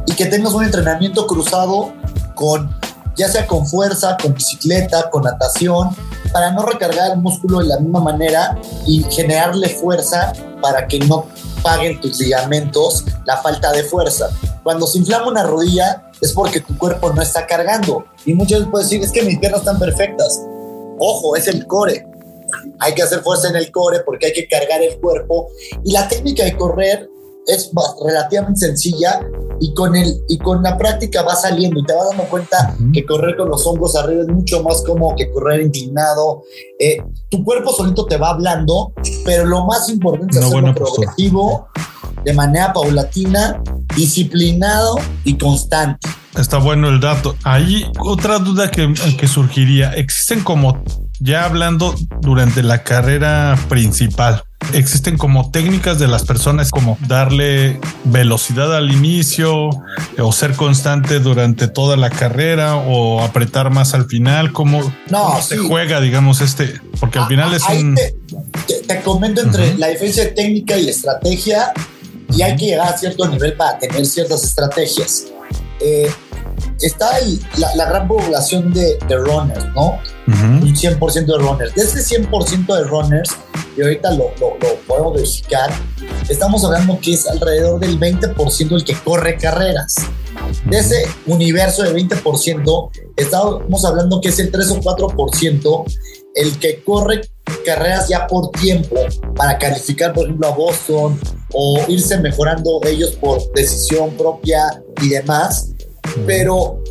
y 0.06 0.14
que 0.14 0.26
tengas 0.26 0.52
un 0.52 0.64
entrenamiento 0.64 1.26
cruzado 1.26 1.92
con, 2.34 2.74
ya 3.16 3.28
sea 3.28 3.46
con 3.46 3.66
fuerza, 3.66 4.16
con 4.20 4.34
bicicleta, 4.34 5.10
con 5.10 5.22
natación, 5.22 5.90
para 6.32 6.50
no 6.50 6.62
recargar 6.62 7.12
el 7.12 7.18
músculo 7.18 7.60
de 7.60 7.66
la 7.66 7.78
misma 7.78 8.00
manera 8.00 8.58
y 8.86 9.04
generarle 9.04 9.68
fuerza 9.68 10.32
para 10.60 10.86
que 10.86 10.98
no 11.00 11.26
paguen 11.62 12.00
tus 12.00 12.18
ligamentos 12.18 13.04
la 13.24 13.38
falta 13.38 13.72
de 13.72 13.84
fuerza. 13.84 14.30
Cuando 14.62 14.86
se 14.86 14.98
inflama 14.98 15.28
una 15.28 15.42
rodilla 15.44 16.10
es 16.20 16.32
porque 16.32 16.60
tu 16.60 16.76
cuerpo 16.76 17.12
no 17.12 17.22
está 17.22 17.46
cargando. 17.46 18.06
Y 18.24 18.34
muchas 18.34 18.60
veces 18.60 18.70
puedes 18.70 18.90
decir, 18.90 19.04
es 19.04 19.12
que 19.12 19.22
mis 19.22 19.38
piernas 19.38 19.60
están 19.60 19.78
perfectas. 19.78 20.40
Ojo, 20.98 21.36
es 21.36 21.46
el 21.48 21.66
core. 21.66 22.06
Hay 22.78 22.94
que 22.94 23.02
hacer 23.02 23.20
fuerza 23.20 23.48
en 23.48 23.56
el 23.56 23.70
core 23.70 24.00
porque 24.00 24.26
hay 24.26 24.32
que 24.32 24.48
cargar 24.48 24.82
el 24.82 24.98
cuerpo. 25.00 25.48
Y 25.84 25.92
la 25.92 26.08
técnica 26.08 26.44
de 26.44 26.56
correr 26.56 27.08
es 27.46 27.70
relativamente 28.04 28.60
sencilla 28.66 29.20
y 29.60 29.72
con, 29.74 29.94
el, 29.94 30.20
y 30.28 30.38
con 30.38 30.62
la 30.62 30.76
práctica 30.78 31.22
va 31.22 31.36
saliendo 31.36 31.78
y 31.80 31.84
te 31.84 31.92
vas 31.94 32.08
dando 32.08 32.24
cuenta 32.24 32.74
Ujú. 32.80 32.92
que 32.92 33.04
correr 33.04 33.36
con 33.36 33.48
los 33.50 33.66
hombros 33.66 33.94
arriba 33.96 34.22
es 34.22 34.28
mucho 34.28 34.62
más 34.62 34.82
cómodo 34.82 35.14
que 35.16 35.30
correr 35.30 35.60
inclinado. 35.62 36.42
Eh, 36.78 36.98
tu 37.30 37.44
cuerpo 37.44 37.72
solito 37.72 38.06
te 38.06 38.16
va 38.16 38.30
hablando, 38.30 38.92
pero 39.24 39.44
lo 39.44 39.64
más 39.66 39.88
importante 39.88 40.32
es 40.32 40.36
Una 40.38 40.46
hacerlo 40.46 40.62
buena 40.62 40.74
postura. 40.74 41.06
progresivo 41.14 41.68
de 42.24 42.32
manera 42.32 42.72
paulatina, 42.72 43.62
disciplinado 43.94 44.96
y 45.24 45.36
constante. 45.36 46.08
Está 46.38 46.58
bueno 46.58 46.88
el 46.88 47.00
dato. 47.00 47.36
Ahí 47.44 47.84
otra 48.00 48.38
duda 48.38 48.70
que, 48.70 48.92
que 49.18 49.28
surgiría. 49.28 49.92
Existen 49.94 50.42
como, 50.42 50.82
ya 51.20 51.44
hablando 51.44 51.94
durante 52.20 52.62
la 52.62 52.82
carrera 52.82 53.56
principal, 53.68 54.42
existen 54.72 55.18
como 55.18 55.50
técnicas 55.50 55.98
de 55.98 56.08
las 56.08 56.24
personas 56.24 56.70
como 56.70 56.98
darle 57.06 57.80
velocidad 58.04 58.74
al 58.74 58.90
inicio 58.90 59.70
o 60.18 60.32
ser 60.32 60.54
constante 60.54 61.20
durante 61.20 61.68
toda 61.68 61.96
la 61.96 62.10
carrera 62.10 62.76
o 62.76 63.22
apretar 63.22 63.70
más 63.70 63.94
al 63.94 64.06
final. 64.06 64.52
¿Cómo, 64.52 64.80
no, 65.10 65.40
se 65.42 65.58
juega, 65.58 66.00
digamos, 66.00 66.40
este? 66.40 66.80
Porque 67.00 67.18
al 67.18 67.26
final 67.26 67.54
es 67.54 67.62
un... 67.68 67.94
Te, 67.94 68.74
te, 68.86 69.00
comento 69.02 69.40
entre 69.40 69.76
la 69.76 69.88
diferencia 69.88 70.24
de 70.24 70.30
técnica 70.30 70.76
y 70.78 70.88
estrategia 70.88 71.72
y 72.30 72.42
hay 72.42 72.56
que 72.56 72.66
llegar 72.66 72.92
a 72.92 72.98
cierto 72.98 73.28
nivel 73.28 73.54
para 73.54 73.78
tener 73.78 74.04
ciertas 74.06 74.44
estrategias. 74.44 75.26
Eh, 75.80 76.10
está 76.80 77.10
la, 77.56 77.86
gran 77.86 78.08
población 78.08 78.72
de, 78.72 78.98
runners, 79.08 79.66
¿no? 79.74 79.98
Un 80.26 80.74
100% 80.74 81.26
de 81.26 81.38
runners. 81.38 81.74
De 81.74 81.82
ese 81.82 82.20
100% 82.20 82.74
de 82.76 82.84
runners, 82.84 83.30
y 83.76 83.82
ahorita 83.82 84.10
lo, 84.12 84.30
lo, 84.40 84.56
lo, 84.58 84.74
podemos 84.86 85.14
verificar, 85.14 85.70
estamos 86.28 86.64
hablando 86.64 86.98
que 87.00 87.14
es 87.14 87.26
alrededor 87.26 87.80
del 87.80 87.98
20% 87.98 88.74
el 88.74 88.84
que 88.84 88.94
corre 88.94 89.36
carreras. 89.36 89.96
De 90.66 90.78
ese 90.78 91.06
universo 91.26 91.82
de 91.82 91.94
20%, 91.94 92.90
estamos 93.16 93.84
hablando 93.84 94.20
que 94.20 94.28
es 94.28 94.38
el 94.38 94.50
3 94.50 94.70
o 94.70 94.80
4% 94.80 95.84
el 96.34 96.58
que 96.58 96.82
corre 96.82 97.20
carreras 97.64 98.08
ya 98.08 98.26
por 98.26 98.50
tiempo 98.50 98.96
para 99.36 99.56
calificar, 99.56 100.12
por 100.12 100.24
ejemplo, 100.24 100.48
a 100.48 100.50
Boston 100.50 101.20
o 101.52 101.80
irse 101.86 102.18
mejorando 102.18 102.80
ellos 102.84 103.12
por 103.12 103.40
decisión 103.52 104.10
propia 104.16 104.82
y 105.00 105.10
demás 105.10 105.74
pero 106.26 106.82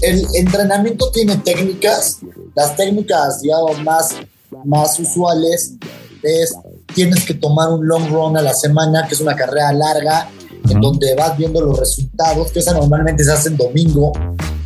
el 0.00 0.26
entrenamiento 0.34 1.10
tiene 1.10 1.36
técnicas, 1.36 2.18
las 2.54 2.76
técnicas, 2.76 3.42
digamos, 3.42 3.82
más, 3.82 4.16
más 4.64 4.98
usuales 4.98 5.74
es 6.22 6.54
tienes 6.94 7.24
que 7.24 7.34
tomar 7.34 7.70
un 7.70 7.86
long 7.86 8.08
run 8.10 8.36
a 8.36 8.42
la 8.42 8.54
semana, 8.54 9.06
que 9.06 9.14
es 9.14 9.20
una 9.20 9.34
carrera 9.34 9.72
larga, 9.72 10.28
en 10.68 10.80
donde 10.80 11.14
vas 11.14 11.36
viendo 11.36 11.60
los 11.60 11.78
resultados, 11.78 12.52
que 12.52 12.60
esa 12.60 12.72
normalmente 12.72 13.24
se 13.24 13.32
hace 13.32 13.48
en 13.48 13.56
domingo 13.56 14.12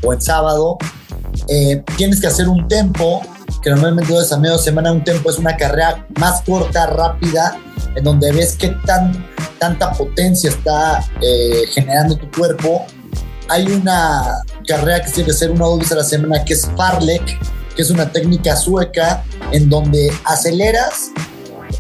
o 0.02 0.12
en 0.12 0.20
sábado. 0.20 0.76
Eh, 1.48 1.82
tienes 1.96 2.20
que 2.20 2.26
hacer 2.26 2.48
un 2.48 2.68
tempo, 2.68 3.22
que 3.62 3.70
normalmente 3.70 4.14
es 4.14 4.32
a 4.32 4.38
medio 4.38 4.58
semana, 4.58 4.92
un 4.92 5.04
tempo 5.04 5.30
es 5.30 5.38
una 5.38 5.56
carrera 5.56 6.06
más 6.18 6.42
corta, 6.42 6.86
rápida, 6.86 7.58
en 7.94 8.04
donde 8.04 8.32
ves 8.32 8.56
qué 8.56 8.68
tan, 8.84 9.26
tanta 9.58 9.92
potencia 9.92 10.50
está 10.50 11.04
eh, 11.22 11.62
generando 11.70 12.16
tu 12.16 12.30
cuerpo. 12.30 12.84
Hay 13.48 13.66
una 13.70 14.42
carrera 14.66 15.02
que 15.02 15.10
tiene 15.10 15.28
que 15.28 15.34
ser 15.34 15.50
una 15.50 15.66
o 15.66 15.70
dos 15.70 15.78
veces 15.78 15.92
a 15.92 15.96
la 15.96 16.04
semana 16.04 16.44
que 16.44 16.54
es 16.54 16.68
Farlek, 16.76 17.38
que 17.74 17.82
es 17.82 17.90
una 17.90 18.10
técnica 18.10 18.56
sueca 18.56 19.24
en 19.52 19.68
donde 19.68 20.12
aceleras, 20.24 21.10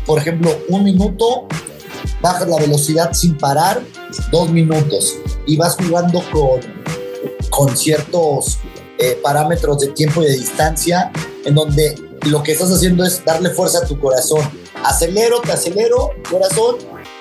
por 0.04 0.18
ejemplo, 0.18 0.56
un 0.68 0.84
minuto, 0.84 1.46
bajas 2.20 2.48
la 2.48 2.58
velocidad 2.58 3.12
sin 3.12 3.36
parar, 3.36 3.82
dos 4.30 4.50
minutos, 4.50 5.16
y 5.46 5.56
vas 5.56 5.76
jugando 5.76 6.22
con, 6.30 6.60
con 7.50 7.76
ciertos 7.76 8.58
eh, 8.98 9.18
parámetros 9.22 9.80
de 9.80 9.88
tiempo 9.88 10.22
y 10.22 10.26
de 10.26 10.32
distancia, 10.32 11.10
en 11.44 11.54
donde 11.54 11.94
lo 12.26 12.42
que 12.42 12.52
estás 12.52 12.70
haciendo 12.70 13.04
es 13.04 13.24
darle 13.24 13.50
fuerza 13.50 13.78
a 13.78 13.86
tu 13.86 13.98
corazón. 13.98 14.40
Acelero, 14.84 15.40
te 15.40 15.52
acelero, 15.52 16.10
corazón, 16.30 16.76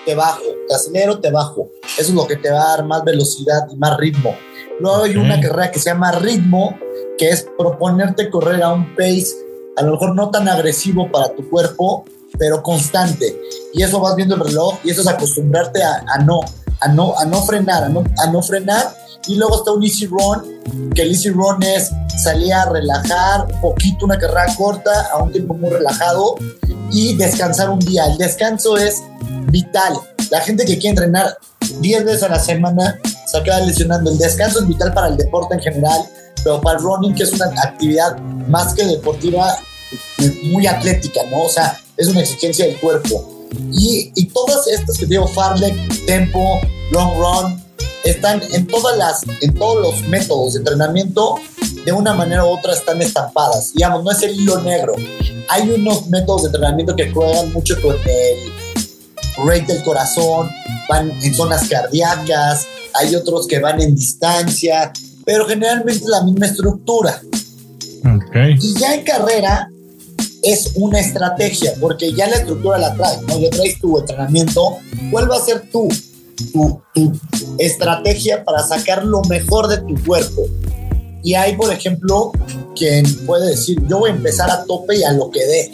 te 0.05 0.15
bajo, 0.15 0.43
te 0.67 0.75
acelero, 0.75 1.19
te 1.19 1.31
bajo. 1.31 1.69
Eso 1.97 2.09
es 2.09 2.13
lo 2.13 2.27
que 2.27 2.35
te 2.35 2.49
va 2.51 2.61
a 2.61 2.77
dar 2.77 2.85
más 2.85 3.03
velocidad 3.03 3.67
y 3.71 3.75
más 3.75 3.97
ritmo. 3.97 4.35
Luego 4.79 5.03
hay 5.03 5.17
una 5.17 5.39
carrera 5.39 5.71
que 5.71 5.79
se 5.79 5.89
llama 5.89 6.11
ritmo, 6.11 6.77
que 7.17 7.29
es 7.29 7.47
proponerte 7.57 8.29
correr 8.29 8.61
a 8.63 8.73
un 8.73 8.95
pace 8.95 9.45
a 9.75 9.81
lo 9.81 9.91
mejor 9.91 10.15
no 10.15 10.29
tan 10.29 10.47
agresivo 10.47 11.11
para 11.11 11.29
tu 11.33 11.49
cuerpo, 11.49 12.05
pero 12.37 12.63
constante. 12.63 13.39
Y 13.73 13.83
eso 13.83 13.99
vas 13.99 14.15
viendo 14.15 14.35
el 14.35 14.41
reloj 14.41 14.77
y 14.83 14.91
eso 14.91 15.01
es 15.01 15.07
acostumbrarte 15.07 15.83
a, 15.83 16.17
no, 16.23 16.41
a, 16.79 16.87
no, 16.87 17.17
a 17.17 17.25
no 17.25 17.41
frenar, 17.43 17.83
a 17.83 17.89
no, 17.89 18.03
a 18.17 18.27
no 18.27 18.41
frenar. 18.41 18.95
Y 19.27 19.35
luego 19.35 19.57
está 19.57 19.71
un 19.71 19.83
easy 19.83 20.05
run, 20.05 20.91
que 20.93 21.01
el 21.01 21.11
easy 21.11 21.29
run 21.29 21.61
es 21.63 21.91
salir 22.23 22.53
a 22.53 22.69
relajar 22.69 23.47
un 23.51 23.61
poquito, 23.61 24.05
una 24.05 24.17
carrera 24.17 24.45
corta, 24.55 25.07
a 25.11 25.23
un 25.23 25.31
tiempo 25.31 25.55
muy 25.55 25.69
relajado 25.69 26.35
y 26.91 27.15
descansar 27.15 27.69
un 27.69 27.79
día. 27.79 28.05
El 28.05 28.17
descanso 28.17 28.77
es 28.77 29.01
vital. 29.49 29.93
La 30.29 30.41
gente 30.41 30.63
que 30.65 30.77
quiere 30.77 30.89
entrenar 30.89 31.37
10 31.79 32.05
veces 32.05 32.23
a 32.23 32.29
la 32.29 32.39
semana 32.39 32.99
se 33.03 33.14
acaba 33.37 33.59
lesionando. 33.61 34.11
El 34.11 34.17
descanso 34.17 34.59
es 34.59 34.67
vital 34.67 34.93
para 34.93 35.07
el 35.07 35.17
deporte 35.17 35.55
en 35.55 35.61
general, 35.61 36.01
pero 36.43 36.61
para 36.61 36.77
el 36.77 36.83
running, 36.83 37.15
que 37.15 37.23
es 37.23 37.33
una 37.33 37.45
actividad 37.61 38.17
más 38.47 38.73
que 38.73 38.85
deportiva, 38.85 39.57
muy 40.51 40.67
atlética, 40.67 41.21
¿no? 41.29 41.43
O 41.43 41.49
sea, 41.49 41.79
es 41.97 42.07
una 42.07 42.21
exigencia 42.21 42.65
del 42.65 42.79
cuerpo. 42.79 43.47
Y, 43.71 44.11
y 44.15 44.25
todas 44.27 44.67
estas 44.67 44.97
que 44.97 45.05
digo, 45.05 45.27
Farlek, 45.27 46.05
Tempo, 46.05 46.59
Long 46.91 47.17
Run, 47.17 47.65
están 48.03 48.41
en 48.53 48.67
todas 48.67 48.97
las, 48.97 49.23
en 49.41 49.53
todos 49.55 49.81
los 49.81 50.07
métodos 50.07 50.53
de 50.53 50.59
entrenamiento, 50.59 51.35
de 51.85 51.91
una 51.91 52.13
manera 52.13 52.45
u 52.45 52.49
otra 52.49 52.73
están 52.73 53.01
estampadas. 53.01 53.73
Digamos, 53.73 54.03
no 54.03 54.11
es 54.11 54.21
el 54.23 54.39
hilo 54.39 54.61
negro. 54.61 54.95
Hay 55.49 55.69
unos 55.69 56.07
métodos 56.07 56.43
de 56.43 56.47
entrenamiento 56.47 56.95
que 56.95 57.11
juegan 57.11 57.51
mucho 57.53 57.79
con 57.81 57.95
el 57.95 58.54
rate 59.37 59.73
del 59.73 59.83
corazón, 59.83 60.49
van 60.89 61.11
en 61.21 61.33
zonas 61.33 61.67
cardíacas, 61.67 62.65
hay 62.93 63.15
otros 63.15 63.47
que 63.47 63.59
van 63.59 63.81
en 63.81 63.95
distancia, 63.95 64.91
pero 65.25 65.45
generalmente 65.45 66.03
es 66.03 66.09
la 66.09 66.23
misma 66.23 66.45
estructura. 66.45 67.21
Y 68.59 68.73
ya 68.75 68.93
en 68.93 69.03
carrera 69.03 69.69
es 70.43 70.71
una 70.75 70.99
estrategia, 70.99 71.73
porque 71.81 72.13
ya 72.13 72.27
la 72.27 72.37
estructura 72.37 72.77
la 72.77 72.93
traes, 72.93 73.21
¿no? 73.23 73.39
Ya 73.39 73.49
traes 73.49 73.79
tu 73.79 73.97
entrenamiento. 73.97 74.77
¿Cuál 75.11 75.29
va 75.29 75.37
a 75.37 75.41
ser 75.41 75.69
tu, 75.71 75.89
tu, 76.53 76.81
tu 76.93 77.11
estrategia 77.57 78.43
para 78.43 78.61
sacar 78.61 79.03
lo 79.03 79.21
mejor 79.23 79.67
de 79.67 79.77
tu 79.77 80.01
cuerpo? 80.05 80.43
Y 81.23 81.33
hay, 81.33 81.55
por 81.55 81.73
ejemplo, 81.73 82.31
quien 82.75 83.03
puede 83.25 83.47
decir, 83.47 83.79
yo 83.87 83.97
voy 83.97 84.11
a 84.11 84.13
empezar 84.13 84.51
a 84.51 84.63
tope 84.65 84.97
y 84.97 85.03
a 85.03 85.11
lo 85.11 85.31
que 85.31 85.43
dé. 85.43 85.71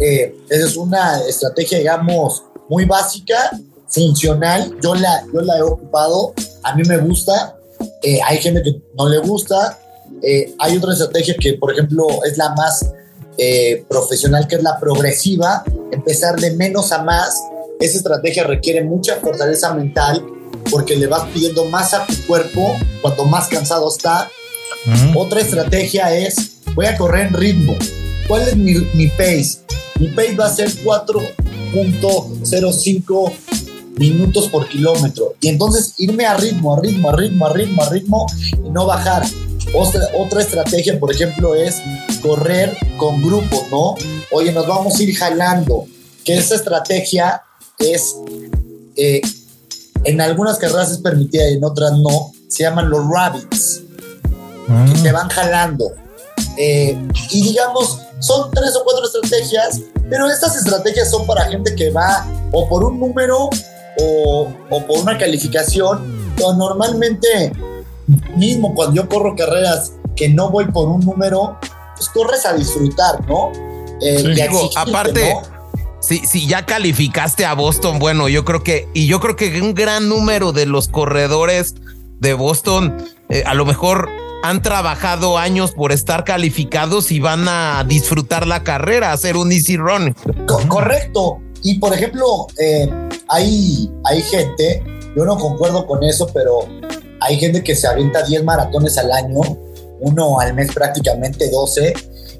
Eh, 0.00 0.36
esa 0.50 0.66
es 0.66 0.76
una 0.76 1.20
estrategia, 1.28 1.78
digamos, 1.78 2.42
muy 2.68 2.84
básica, 2.84 3.50
funcional. 3.88 4.76
Yo 4.82 4.94
la, 4.94 5.24
yo 5.32 5.40
la 5.40 5.58
he 5.58 5.62
ocupado, 5.62 6.34
a 6.62 6.74
mí 6.74 6.82
me 6.86 6.98
gusta. 6.98 7.56
Eh, 8.02 8.20
hay 8.24 8.38
gente 8.38 8.62
que 8.62 8.80
no 8.96 9.08
le 9.08 9.18
gusta. 9.18 9.78
Eh, 10.22 10.54
hay 10.58 10.76
otra 10.76 10.92
estrategia 10.92 11.34
que, 11.38 11.54
por 11.54 11.72
ejemplo, 11.72 12.06
es 12.24 12.36
la 12.36 12.54
más 12.54 12.92
eh, 13.36 13.84
profesional, 13.88 14.46
que 14.48 14.56
es 14.56 14.62
la 14.62 14.78
progresiva, 14.78 15.64
empezar 15.92 16.40
de 16.40 16.52
menos 16.52 16.92
a 16.92 17.02
más. 17.02 17.40
Esa 17.80 17.98
estrategia 17.98 18.44
requiere 18.44 18.82
mucha 18.82 19.16
fortaleza 19.16 19.72
mental 19.74 20.24
porque 20.70 20.96
le 20.96 21.06
vas 21.06 21.28
pidiendo 21.32 21.64
más 21.66 21.94
a 21.94 22.04
tu 22.04 22.14
cuerpo 22.26 22.76
cuanto 23.00 23.24
más 23.24 23.48
cansado 23.48 23.88
está. 23.88 24.28
Otra 25.14 25.40
estrategia 25.40 26.14
es, 26.14 26.62
voy 26.74 26.86
a 26.86 26.96
correr 26.96 27.26
en 27.26 27.34
ritmo. 27.34 27.76
¿Cuál 28.26 28.42
es 28.42 28.56
mi, 28.56 28.74
mi 28.94 29.08
pace? 29.08 29.58
Mi 29.98 30.08
pace 30.08 30.34
va 30.34 30.46
a 30.46 30.54
ser 30.54 30.70
4 30.82 31.20
.05 31.72 33.32
minutos 33.98 34.48
por 34.48 34.68
kilómetro. 34.68 35.34
Y 35.40 35.48
entonces 35.48 35.94
irme 35.98 36.24
a 36.24 36.36
ritmo, 36.36 36.74
a 36.74 36.80
ritmo, 36.80 37.10
a 37.10 37.16
ritmo, 37.16 37.46
a 37.46 37.52
ritmo, 37.52 37.82
a 37.82 37.88
ritmo 37.90 38.26
y 38.64 38.70
no 38.70 38.86
bajar. 38.86 39.24
Otra, 39.74 40.00
otra 40.16 40.40
estrategia, 40.40 40.98
por 40.98 41.12
ejemplo, 41.12 41.54
es 41.54 41.76
correr 42.22 42.76
con 42.96 43.20
grupos, 43.22 43.64
¿no? 43.70 43.96
Oye, 44.30 44.52
nos 44.52 44.66
vamos 44.66 44.98
a 44.98 45.02
ir 45.02 45.14
jalando. 45.16 45.86
Que 46.24 46.38
esa 46.38 46.54
estrategia 46.54 47.42
es, 47.78 48.16
eh, 48.96 49.20
en 50.04 50.20
algunas 50.20 50.58
carreras 50.58 50.90
es 50.90 50.98
permitida 50.98 51.48
y 51.50 51.54
en 51.54 51.64
otras 51.64 51.92
no. 51.92 52.32
Se 52.48 52.62
llaman 52.62 52.88
los 52.88 53.06
rabbits, 53.10 53.82
que 54.92 55.00
te 55.02 55.12
van 55.12 55.28
jalando. 55.28 55.90
Eh, 56.56 56.96
y 57.30 57.42
digamos, 57.42 58.00
son 58.20 58.50
tres 58.50 58.76
o 58.76 58.84
cuatro 58.84 59.04
estrategias 59.04 59.80
pero 60.10 60.28
estas 60.30 60.56
estrategias 60.56 61.10
son 61.10 61.26
para 61.26 61.44
gente 61.44 61.74
que 61.74 61.90
va 61.90 62.26
o 62.52 62.68
por 62.68 62.84
un 62.84 62.98
número 62.98 63.50
o, 64.00 64.52
o 64.70 64.86
por 64.86 64.98
una 64.98 65.18
calificación. 65.18 66.32
Pero 66.36 66.54
normalmente, 66.54 67.52
mismo 68.36 68.74
cuando 68.74 68.96
yo 68.96 69.08
corro 69.08 69.36
carreras 69.36 69.92
que 70.16 70.28
no 70.28 70.50
voy 70.50 70.66
por 70.66 70.88
un 70.88 71.00
número, 71.00 71.58
pues 71.96 72.08
corres 72.08 72.46
a 72.46 72.54
disfrutar, 72.54 73.26
¿no? 73.26 73.52
Eh, 74.00 74.48
aparte, 74.76 75.36
Si, 76.00 76.18
si, 76.18 76.46
ya 76.46 76.64
calificaste 76.64 77.44
a 77.44 77.54
Boston, 77.54 77.98
bueno, 77.98 78.28
yo 78.28 78.44
creo 78.44 78.62
que, 78.62 78.88
y 78.94 79.08
yo 79.08 79.18
creo 79.18 79.34
que 79.34 79.60
un 79.60 79.74
gran 79.74 80.08
número 80.08 80.52
de 80.52 80.64
los 80.64 80.86
corredores 80.86 81.74
de 82.20 82.34
Boston, 82.34 82.96
eh, 83.28 83.42
a 83.44 83.54
lo 83.54 83.66
mejor 83.66 84.08
han 84.42 84.62
trabajado 84.62 85.38
años 85.38 85.72
por 85.72 85.92
estar 85.92 86.24
calificados 86.24 87.10
y 87.10 87.20
van 87.20 87.46
a 87.48 87.84
disfrutar 87.86 88.46
la 88.46 88.62
carrera, 88.62 89.12
hacer 89.12 89.36
un 89.36 89.52
easy 89.52 89.76
run. 89.76 90.14
correcto. 90.68 91.38
y 91.62 91.78
por 91.78 91.92
ejemplo, 91.92 92.46
eh, 92.58 92.88
hay, 93.28 93.90
hay 94.04 94.22
gente, 94.22 94.82
yo 95.16 95.24
no 95.24 95.36
concuerdo 95.36 95.86
con 95.86 96.02
eso, 96.04 96.28
pero 96.32 96.60
hay 97.20 97.38
gente 97.38 97.62
que 97.64 97.74
se 97.74 97.86
avienta 97.86 98.22
10 98.22 98.44
maratones 98.44 98.96
al 98.98 99.10
año, 99.10 99.40
uno 100.00 100.38
al 100.38 100.54
mes 100.54 100.72
prácticamente 100.72 101.50
12, 101.50 101.94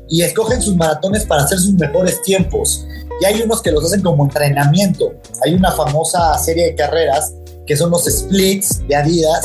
y 0.09 0.23
escogen 0.23 0.62
sus 0.62 0.76
maratones 0.76 1.25
para 1.26 1.43
hacer 1.43 1.59
sus 1.59 1.75
mejores 1.75 2.23
tiempos. 2.23 2.87
Y 3.21 3.25
hay 3.25 3.43
unos 3.43 3.61
que 3.61 3.73
los 3.73 3.85
hacen 3.85 4.00
como 4.00 4.25
entrenamiento. 4.25 5.12
Hay 5.45 5.55
una 5.55 5.73
famosa 5.73 6.38
serie 6.38 6.67
de 6.67 6.75
carreras 6.75 7.35
que 7.67 7.76
son 7.76 7.90
los 7.90 8.05
splits 8.05 8.87
de 8.88 8.97
Adidas, 8.97 9.45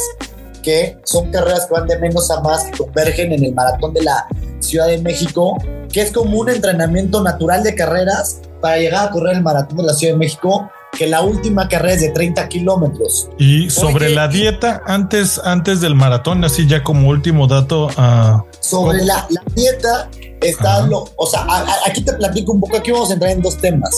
que 0.64 0.98
son 1.04 1.30
carreras 1.30 1.68
que 1.68 1.74
van 1.74 1.88
de 1.88 2.00
menos 2.00 2.32
a 2.32 2.42
más, 2.42 2.64
que 2.64 2.78
convergen 2.78 3.32
en 3.32 3.44
el 3.44 3.54
maratón 3.54 3.94
de 3.94 4.02
la 4.02 4.26
Ciudad 4.60 4.88
de 4.88 4.98
México, 4.98 5.58
que 5.92 6.02
es 6.02 6.12
como 6.12 6.40
un 6.40 6.50
entrenamiento 6.50 7.22
natural 7.22 7.62
de 7.62 7.76
carreras 7.76 8.40
para 8.62 8.78
llegar 8.78 9.08
a 9.08 9.12
correr 9.12 9.36
el 9.36 9.44
maratón 9.44 9.78
de 9.78 9.84
la 9.84 9.94
Ciudad 9.94 10.14
de 10.14 10.20
México 10.20 10.72
que 10.98 11.08
la 11.08 11.22
última 11.22 11.68
carrera 11.68 11.96
es 11.96 12.02
de 12.02 12.10
30 12.10 12.48
kilómetros. 12.50 13.30
Y 13.38 13.70
sobre 13.70 14.10
la 14.10 14.28
dieta, 14.28 14.82
antes, 14.86 15.42
antes 15.44 15.82
del 15.82 15.96
maratón, 15.96 16.44
así 16.44 16.68
ya 16.68 16.84
como 16.84 17.10
último 17.10 17.48
dato. 17.48 17.88
Uh, 17.88 18.42
sobre 18.60 19.04
la, 19.04 19.26
la, 19.30 19.42
dieta, 19.56 20.10
está 20.42 20.86
lo, 20.86 21.10
o 21.16 21.26
sea, 21.26 21.46
aquí 21.86 22.02
te 22.02 22.14
platico 22.14 22.54
un 22.54 22.60
poco, 22.60 22.78
aquí 22.78 22.92
vamos 22.92 23.10
a 23.10 23.14
entrar 23.14 23.32
en 23.32 23.42
dos 23.42 23.58
temas. 23.58 23.92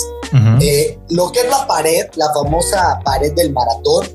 eh, 0.61 0.97
lo 1.09 1.31
que 1.31 1.41
es 1.41 1.49
la 1.49 1.67
pared, 1.67 2.05
la 2.15 2.33
famosa 2.33 2.99
pared 3.03 3.33
del 3.35 3.51
maratón, 3.51 4.07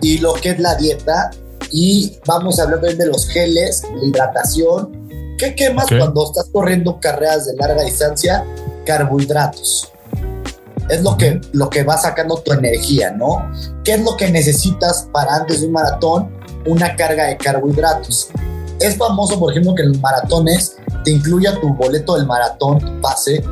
y 0.00 0.18
lo 0.18 0.32
que 0.34 0.50
es 0.50 0.58
la 0.58 0.74
dieta, 0.74 1.30
y 1.72 2.18
vamos 2.26 2.58
a 2.58 2.64
hablar 2.64 2.80
de 2.80 3.06
los 3.06 3.26
geles, 3.28 3.82
la 3.94 4.04
hidratación. 4.04 5.08
¿Qué 5.38 5.54
quemas 5.54 5.86
cuando 5.88 6.24
estás 6.26 6.48
corriendo 6.52 7.00
carreras 7.00 7.46
de 7.46 7.56
larga 7.56 7.82
distancia? 7.82 8.44
Carbohidratos 8.84 9.92
es 10.88 11.02
lo 11.02 11.16
que, 11.16 11.40
lo 11.52 11.70
que 11.70 11.84
va 11.84 11.96
sacando 11.96 12.36
tu 12.36 12.52
energía, 12.52 13.12
¿no? 13.12 13.50
¿Qué 13.84 13.94
es 13.94 14.04
lo 14.04 14.16
que 14.16 14.30
necesitas 14.30 15.08
para 15.12 15.36
antes 15.36 15.60
de 15.60 15.66
un 15.66 15.72
maratón? 15.72 16.30
Una 16.66 16.94
carga 16.96 17.24
de 17.24 17.36
carbohidratos. 17.36 18.28
Es 18.78 18.96
famoso, 18.96 19.38
por 19.38 19.52
ejemplo, 19.52 19.74
que 19.74 19.82
en 19.82 19.88
los 19.90 20.00
maratones 20.00 20.76
te 21.04 21.12
incluya 21.12 21.58
tu 21.60 21.72
boleto 21.74 22.16
del 22.16 22.26
maratón, 22.26 22.78
tu 22.78 23.00
pase, 23.00 23.42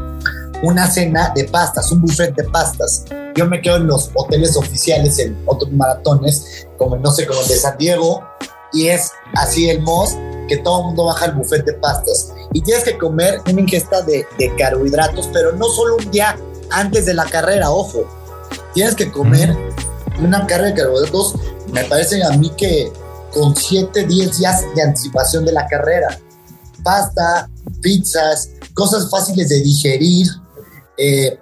una 0.62 0.91
cena 0.91 1.33
de 1.35 1.45
pastas, 1.45 1.91
un 1.93 2.03
buffet 2.03 2.35
de 2.35 2.45
pastas. 2.45 3.05
Yo 3.37 3.47
me 3.47 3.61
quedo 3.61 3.77
en 3.77 3.87
los 3.87 4.11
hoteles 4.15 4.57
oficiales 4.57 5.19
en 5.19 5.41
otros 5.47 5.71
maratones, 5.73 6.67
como 6.79 6.97
no 6.97 7.11
sé, 7.11 7.27
como 7.27 7.41
el 7.41 7.49
de 7.49 7.57
San 7.57 7.79
Diego, 7.79 8.23
y 8.73 8.89
es 8.89 9.13
así 9.35 9.69
el 9.69 9.81
MOS, 9.83 10.17
que 10.49 10.59
todo 10.59 10.81
el 10.81 10.87
mundo 10.87 11.05
baja 11.07 11.27
el 11.27 11.33
buffet 11.33 11.65
de 11.65 11.75
pastas. 11.75 12.33
Y 12.53 12.61
tienes 12.63 12.85
que 12.85 12.99
comer 12.99 13.41
una 13.49 13.61
ingesta 13.61 14.03
de, 14.03 14.27
de 14.39 14.55
carbohidratos, 14.57 15.29
pero 15.33 15.53
no 15.53 15.69
solo 15.69 15.97
un 15.97 16.11
día 16.11 16.37
antes 16.71 17.07
de 17.07 17.15
la 17.15 17.25
carrera, 17.25 17.71
ojo. 17.71 18.05
Tienes 18.75 18.95
que 18.95 19.11
comer 19.11 19.57
una 20.21 20.47
carga 20.47 20.67
de 20.67 20.75
carbohidratos, 20.75 21.35
me 21.73 21.85
parece 21.85 22.23
a 22.23 22.31
mí 22.31 22.51
que 22.57 22.93
con 23.33 23.55
7, 23.55 24.07
10 24.07 24.39
días 24.39 24.65
de 24.75 24.83
anticipación 24.83 25.45
de 25.45 25.53
la 25.53 25.67
carrera. 25.67 26.19
Pasta, 26.83 27.49
pizzas, 27.81 28.51
cosas 28.75 29.09
fáciles 29.09 29.49
de 29.49 29.61
digerir. 29.61 30.27
Eh, 30.97 31.39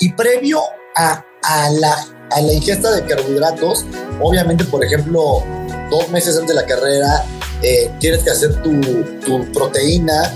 y 0.00 0.12
previo 0.14 0.60
a, 0.96 1.24
la, 1.70 2.06
a 2.30 2.40
la 2.40 2.52
ingesta 2.52 2.90
de 2.92 3.04
carbohidratos, 3.04 3.84
obviamente, 4.20 4.64
por 4.64 4.84
ejemplo, 4.84 5.42
dos 5.90 6.08
meses 6.10 6.36
antes 6.36 6.54
de 6.54 6.62
la 6.62 6.66
carrera, 6.66 7.24
eh, 7.62 7.90
tienes 8.00 8.22
que 8.22 8.30
hacer 8.30 8.62
tu, 8.62 8.80
tu 9.24 9.50
proteína. 9.52 10.32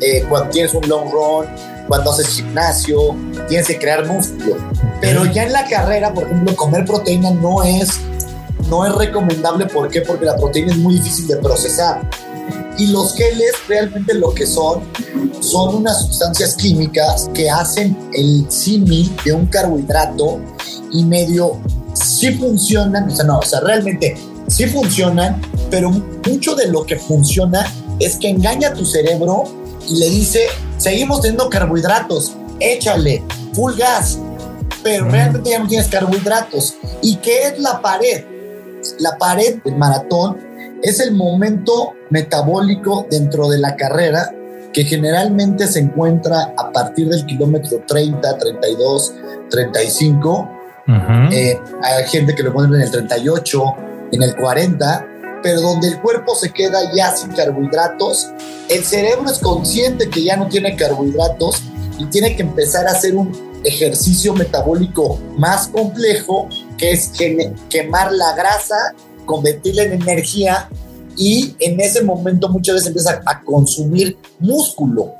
Eh, 0.00 0.24
cuando 0.28 0.48
tienes 0.50 0.72
un 0.72 0.88
long 0.88 1.10
run, 1.10 1.46
cuando 1.86 2.10
haces 2.10 2.28
gimnasio, 2.28 3.16
tienes 3.48 3.66
que 3.66 3.78
crear 3.78 4.06
músculo. 4.06 4.56
Pero 5.00 5.26
ya 5.26 5.44
en 5.44 5.52
la 5.52 5.66
carrera, 5.66 6.14
por 6.14 6.24
ejemplo, 6.24 6.56
comer 6.56 6.84
proteína 6.84 7.30
no 7.32 7.62
es, 7.62 8.00
no 8.68 8.86
es 8.86 8.94
recomendable. 8.94 9.66
¿Por 9.66 9.90
qué? 9.90 10.00
Porque 10.00 10.24
la 10.24 10.36
proteína 10.36 10.72
es 10.72 10.78
muy 10.78 10.94
difícil 10.94 11.26
de 11.26 11.36
procesar. 11.36 12.00
Y 12.80 12.86
los 12.86 13.14
geles 13.14 13.52
realmente 13.68 14.14
lo 14.14 14.32
que 14.32 14.46
son 14.46 14.80
son 15.40 15.74
unas 15.74 16.00
sustancias 16.00 16.54
químicas 16.54 17.28
que 17.34 17.50
hacen 17.50 17.94
el 18.14 18.50
símil 18.50 19.14
de 19.22 19.34
un 19.34 19.44
carbohidrato 19.48 20.40
y 20.90 21.04
medio 21.04 21.60
sí 21.92 22.32
funcionan, 22.32 23.10
o 23.10 23.14
sea, 23.14 23.26
no, 23.26 23.40
o 23.40 23.42
sea, 23.42 23.60
realmente 23.60 24.16
sí 24.48 24.64
funcionan, 24.64 25.42
pero 25.70 25.90
mucho 25.90 26.54
de 26.54 26.68
lo 26.68 26.86
que 26.86 26.96
funciona 26.96 27.70
es 27.98 28.16
que 28.16 28.30
engaña 28.30 28.68
a 28.68 28.72
tu 28.72 28.86
cerebro 28.86 29.44
y 29.86 29.98
le 29.98 30.08
dice, 30.08 30.46
seguimos 30.78 31.20
teniendo 31.20 31.50
carbohidratos, 31.50 32.32
échale, 32.60 33.22
full 33.52 33.74
gas, 33.76 34.18
pero 34.82 35.04
realmente 35.04 35.50
ya 35.50 35.58
no 35.58 35.68
tienes 35.68 35.88
carbohidratos. 35.88 36.76
¿Y 37.02 37.16
qué 37.16 37.48
es 37.48 37.58
la 37.58 37.82
pared? 37.82 38.24
La 39.00 39.18
pared 39.18 39.62
del 39.62 39.76
maratón 39.76 40.49
es 40.82 41.00
el 41.00 41.12
momento 41.12 41.94
metabólico 42.10 43.06
dentro 43.10 43.48
de 43.48 43.58
la 43.58 43.76
carrera 43.76 44.30
que 44.72 44.84
generalmente 44.84 45.66
se 45.66 45.80
encuentra 45.80 46.54
a 46.56 46.70
partir 46.70 47.08
del 47.08 47.26
kilómetro 47.26 47.82
30, 47.86 48.38
32, 48.38 49.14
35. 49.50 50.50
hay 51.82 52.04
gente 52.06 52.34
que 52.34 52.42
lo 52.42 52.52
pone 52.52 52.76
en 52.76 52.82
el 52.82 52.90
38, 52.90 53.62
en 54.12 54.22
el 54.22 54.36
40, 54.36 55.06
pero 55.42 55.60
donde 55.60 55.88
el 55.88 56.00
cuerpo 56.00 56.34
se 56.34 56.50
queda 56.50 56.92
ya 56.94 57.14
sin 57.14 57.32
carbohidratos, 57.32 58.30
el 58.68 58.84
cerebro 58.84 59.28
es 59.30 59.38
consciente 59.38 60.08
que 60.08 60.22
ya 60.22 60.36
no 60.36 60.48
tiene 60.48 60.76
carbohidratos 60.76 61.62
y 61.98 62.06
tiene 62.06 62.36
que 62.36 62.42
empezar 62.42 62.86
a 62.86 62.92
hacer 62.92 63.16
un 63.16 63.50
ejercicio 63.64 64.34
metabólico 64.34 65.18
más 65.36 65.68
complejo, 65.68 66.48
que 66.78 66.92
es 66.92 67.10
quemar 67.68 68.12
la 68.12 68.34
grasa, 68.34 68.94
convertirla 69.26 69.84
en 69.84 69.92
energía 69.94 70.68
y 71.16 71.54
en 71.60 71.80
ese 71.80 72.02
momento 72.02 72.48
muchas 72.48 72.76
veces 72.76 72.88
empieza 72.88 73.20
a 73.24 73.42
consumir 73.42 74.16
músculo. 74.38 75.12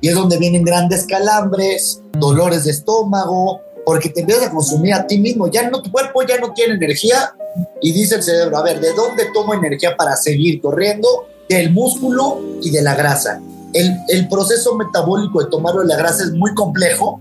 Y 0.00 0.08
es 0.08 0.14
donde 0.14 0.38
vienen 0.38 0.62
grandes 0.62 1.04
calambres, 1.06 2.00
dolores 2.12 2.64
de 2.64 2.70
estómago, 2.70 3.60
porque 3.84 4.08
te 4.08 4.20
empiezas 4.20 4.46
a 4.46 4.50
consumir 4.50 4.94
a 4.94 5.06
ti 5.06 5.18
mismo. 5.18 5.48
Ya 5.48 5.68
no, 5.68 5.82
tu 5.82 5.90
cuerpo 5.90 6.22
ya 6.22 6.38
no 6.38 6.52
tiene 6.52 6.74
energía 6.74 7.34
y 7.82 7.92
dice 7.92 8.16
el 8.16 8.22
cerebro, 8.22 8.58
a 8.58 8.62
ver, 8.62 8.80
¿de 8.80 8.92
dónde 8.92 9.26
tomo 9.34 9.54
energía 9.54 9.96
para 9.96 10.16
seguir 10.16 10.60
corriendo? 10.60 11.08
Del 11.48 11.72
músculo 11.72 12.40
y 12.62 12.70
de 12.70 12.82
la 12.82 12.94
grasa. 12.94 13.40
El, 13.72 13.94
el 14.08 14.28
proceso 14.28 14.76
metabólico 14.76 15.42
de 15.42 15.50
tomarlo 15.50 15.82
de 15.82 15.88
la 15.88 15.96
grasa 15.96 16.24
es 16.24 16.32
muy 16.32 16.54
complejo 16.54 17.20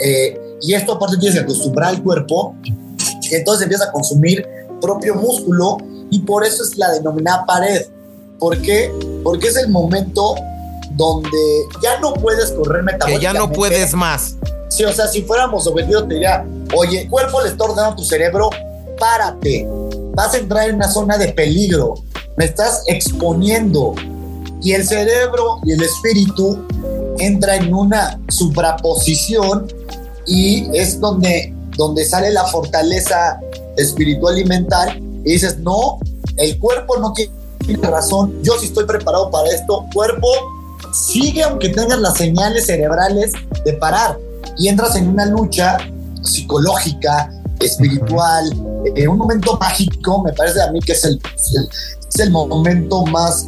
eh, 0.00 0.38
y 0.60 0.74
esto 0.74 0.92
aparte 0.92 1.16
tienes 1.18 1.38
que 1.38 1.44
acostumbrar 1.44 1.90
al 1.90 2.02
cuerpo, 2.02 2.54
entonces 3.30 3.62
empieza 3.62 3.84
a 3.84 3.92
consumir 3.92 4.46
propio 4.80 5.14
músculo 5.14 5.78
y 6.10 6.20
por 6.20 6.44
eso 6.44 6.62
es 6.62 6.76
la 6.76 6.92
denominada 6.92 7.44
pared. 7.46 7.86
¿Por 8.38 8.60
qué? 8.62 8.92
Porque 9.24 9.48
es 9.48 9.56
el 9.56 9.68
momento 9.68 10.34
donde 10.92 11.38
ya 11.82 11.98
no 12.00 12.14
puedes 12.14 12.52
correr 12.52 12.82
metabólicamente. 12.82 13.18
Que 13.18 13.22
ya 13.22 13.32
no 13.32 13.52
puedes 13.52 13.94
más. 13.94 14.36
Sí, 14.68 14.84
o 14.84 14.92
sea, 14.92 15.08
si 15.08 15.22
fuéramos 15.22 15.66
obedientes, 15.66 16.08
te 16.08 16.14
diría, 16.14 16.46
oye, 16.76 17.08
cuerpo 17.08 17.40
le 17.42 17.50
está 17.50 17.64
ordenando 17.64 17.92
a 17.92 17.96
tu 17.96 18.04
cerebro, 18.04 18.50
párate, 18.98 19.66
vas 20.14 20.34
a 20.34 20.38
entrar 20.38 20.68
en 20.68 20.76
una 20.76 20.90
zona 20.90 21.16
de 21.16 21.28
peligro, 21.32 21.94
me 22.36 22.44
estás 22.44 22.82
exponiendo. 22.86 23.94
Y 24.62 24.72
el 24.72 24.86
cerebro 24.86 25.60
y 25.64 25.72
el 25.72 25.82
espíritu 25.82 26.66
entra 27.18 27.56
en 27.56 27.72
una 27.72 28.20
supraposición 28.28 29.72
y 30.26 30.68
es 30.76 31.00
donde, 31.00 31.54
donde 31.76 32.04
sale 32.04 32.30
la 32.30 32.44
fortaleza 32.44 33.40
espiritual 33.78 34.38
y 34.38 34.44
mental 34.44 35.00
y 35.24 35.32
dices, 35.32 35.58
no, 35.58 35.98
el 36.36 36.58
cuerpo 36.58 36.98
no 36.98 37.12
tiene 37.12 37.88
razón, 37.88 38.42
yo 38.42 38.58
sí 38.58 38.66
estoy 38.66 38.84
preparado 38.84 39.30
para 39.30 39.48
esto, 39.50 39.86
cuerpo, 39.92 40.28
sigue 40.92 41.42
aunque 41.42 41.70
tengas 41.70 41.98
las 42.00 42.14
señales 42.14 42.66
cerebrales 42.66 43.32
de 43.64 43.72
parar 43.74 44.18
y 44.56 44.68
entras 44.68 44.96
en 44.96 45.08
una 45.08 45.26
lucha 45.26 45.78
psicológica, 46.22 47.30
espiritual, 47.60 48.52
en 48.84 49.04
eh, 49.04 49.08
un 49.08 49.18
momento 49.18 49.56
mágico, 49.58 50.22
me 50.22 50.32
parece 50.32 50.62
a 50.62 50.70
mí 50.70 50.80
que 50.80 50.92
es 50.92 51.04
el, 51.04 51.20
es 51.34 52.20
el 52.20 52.30
momento 52.30 53.04
más 53.06 53.46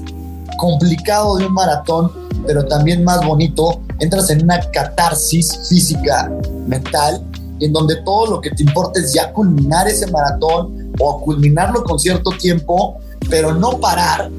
complicado 0.61 1.37
de 1.37 1.47
un 1.47 1.55
maratón, 1.55 2.13
pero 2.47 2.65
también 2.67 3.03
más 3.03 3.25
bonito. 3.25 3.81
Entras 3.99 4.31
en 4.31 4.43
una 4.43 4.61
catarsis 4.71 5.69
física, 5.69 6.31
mental, 6.67 7.23
en 7.61 7.73
donde 7.73 7.97
todo 7.97 8.27
lo 8.27 8.41
que 8.41 8.51
te 8.51 8.63
importa 8.63 9.01
es 9.01 9.13
ya 9.13 9.33
culminar 9.33 9.87
ese 9.89 10.07
maratón 10.11 10.93
o 10.99 11.21
culminarlo 11.21 11.85
con 11.85 11.99
cierto 11.99 12.31
tiempo, 12.33 12.97
pero 13.29 13.55
no 13.55 13.79
parar 13.79 14.31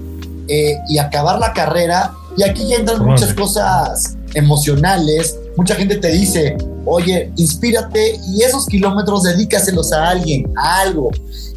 eh, 0.47 0.77
y 0.87 0.97
acabar 0.97 1.39
la 1.39 1.53
carrera. 1.53 2.13
Y 2.35 2.43
aquí 2.43 2.67
ya 2.67 2.77
entran 2.77 3.05
muchas 3.05 3.33
cosas 3.33 4.17
emocionales, 4.33 5.37
mucha 5.57 5.75
gente 5.75 5.97
te 5.97 6.09
dice, 6.09 6.57
oye, 6.85 7.31
inspírate 7.35 8.19
y 8.27 8.41
esos 8.41 8.65
kilómetros 8.65 9.23
dedícaselos 9.23 9.91
a 9.91 10.09
alguien, 10.09 10.51
a 10.57 10.81
algo. 10.81 11.11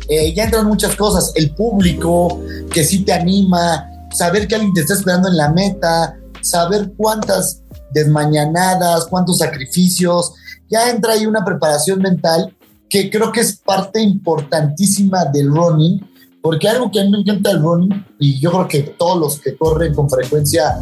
Eh, 0.08 0.34
ya 0.34 0.44
entran 0.44 0.66
muchas 0.66 0.94
cosas, 0.96 1.32
el 1.34 1.54
público 1.54 2.40
que 2.72 2.84
sí 2.84 3.04
te 3.04 3.12
anima, 3.12 3.88
saber 4.12 4.46
que 4.46 4.56
alguien 4.56 4.74
te 4.74 4.80
está 4.82 4.94
esperando 4.94 5.28
en 5.28 5.36
la 5.36 5.50
meta, 5.50 6.16
saber 6.42 6.92
cuántas 6.96 7.60
desmañanadas, 7.92 9.06
cuántos 9.06 9.38
sacrificios. 9.38 10.34
Ya 10.74 10.90
entra 10.90 11.12
ahí 11.12 11.24
una 11.24 11.44
preparación 11.44 12.00
mental 12.00 12.52
que 12.88 13.08
creo 13.08 13.30
que 13.30 13.40
es 13.40 13.56
parte 13.56 14.00
importantísima 14.00 15.24
del 15.26 15.48
running, 15.48 16.00
porque 16.42 16.68
algo 16.68 16.90
que 16.90 17.00
a 17.00 17.04
mí 17.04 17.10
me 17.10 17.18
encanta 17.18 17.50
del 17.50 17.62
running, 17.62 18.04
y 18.18 18.40
yo 18.40 18.50
creo 18.50 18.68
que 18.68 18.80
todos 18.98 19.20
los 19.20 19.40
que 19.40 19.56
corren 19.56 19.94
con 19.94 20.10
frecuencia 20.10 20.76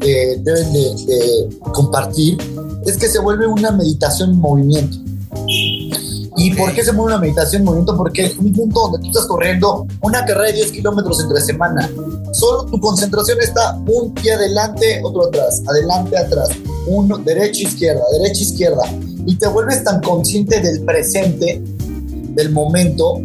eh, 0.00 0.36
deben 0.38 0.72
de, 0.72 1.58
compartir, 1.72 2.38
es 2.86 2.96
que 2.96 3.08
se 3.08 3.18
vuelve 3.18 3.46
una 3.48 3.72
meditación 3.72 4.30
en 4.30 4.38
movimiento. 4.38 4.98
¿Y 6.36 6.54
por 6.54 6.72
qué 6.72 6.84
se 6.84 6.92
mueve 6.92 7.14
una 7.14 7.20
meditación 7.20 7.62
en 7.62 7.66
movimiento? 7.66 7.96
Porque 7.96 8.26
es 8.26 8.36
un 8.38 8.52
punto 8.52 8.80
donde 8.82 8.98
tú 9.00 9.06
estás 9.08 9.26
corriendo 9.26 9.86
una 10.00 10.24
carrera 10.24 10.46
de 10.48 10.52
10 10.54 10.72
kilómetros 10.72 11.20
entre 11.20 11.40
semana. 11.40 11.90
Solo 12.32 12.66
tu 12.66 12.80
concentración 12.80 13.40
está 13.40 13.80
un 13.86 14.14
pie 14.14 14.34
adelante, 14.34 15.00
otro 15.04 15.26
atrás, 15.26 15.62
adelante, 15.66 16.16
atrás, 16.16 16.50
uno, 16.86 17.18
derecha, 17.18 17.62
izquierda, 17.62 18.02
derecha, 18.18 18.42
izquierda. 18.42 18.84
Y 19.26 19.36
te 19.36 19.46
vuelves 19.48 19.84
tan 19.84 20.00
consciente 20.00 20.60
del 20.60 20.82
presente, 20.82 21.62
del 22.34 22.50
momento, 22.50 23.20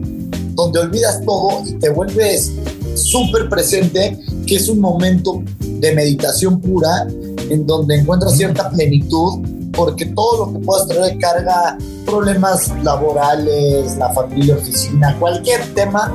donde 0.53 0.79
olvidas 0.79 1.21
todo 1.25 1.63
y 1.65 1.73
te 1.73 1.89
vuelves 1.89 2.51
súper 2.95 3.49
presente, 3.49 4.17
que 4.45 4.55
es 4.55 4.67
un 4.67 4.79
momento 4.79 5.43
de 5.59 5.93
meditación 5.93 6.59
pura, 6.59 7.07
en 7.49 7.65
donde 7.65 7.95
encuentras 7.95 8.35
cierta 8.35 8.69
plenitud, 8.69 9.39
porque 9.73 10.05
todo 10.07 10.45
lo 10.45 10.53
que 10.53 10.65
puedas 10.65 10.88
traer 10.88 11.13
de 11.13 11.17
carga, 11.19 11.77
problemas 12.05 12.71
laborales, 12.83 13.95
la 13.97 14.13
familia, 14.13 14.55
oficina, 14.55 15.15
cualquier 15.19 15.62
tema, 15.73 16.13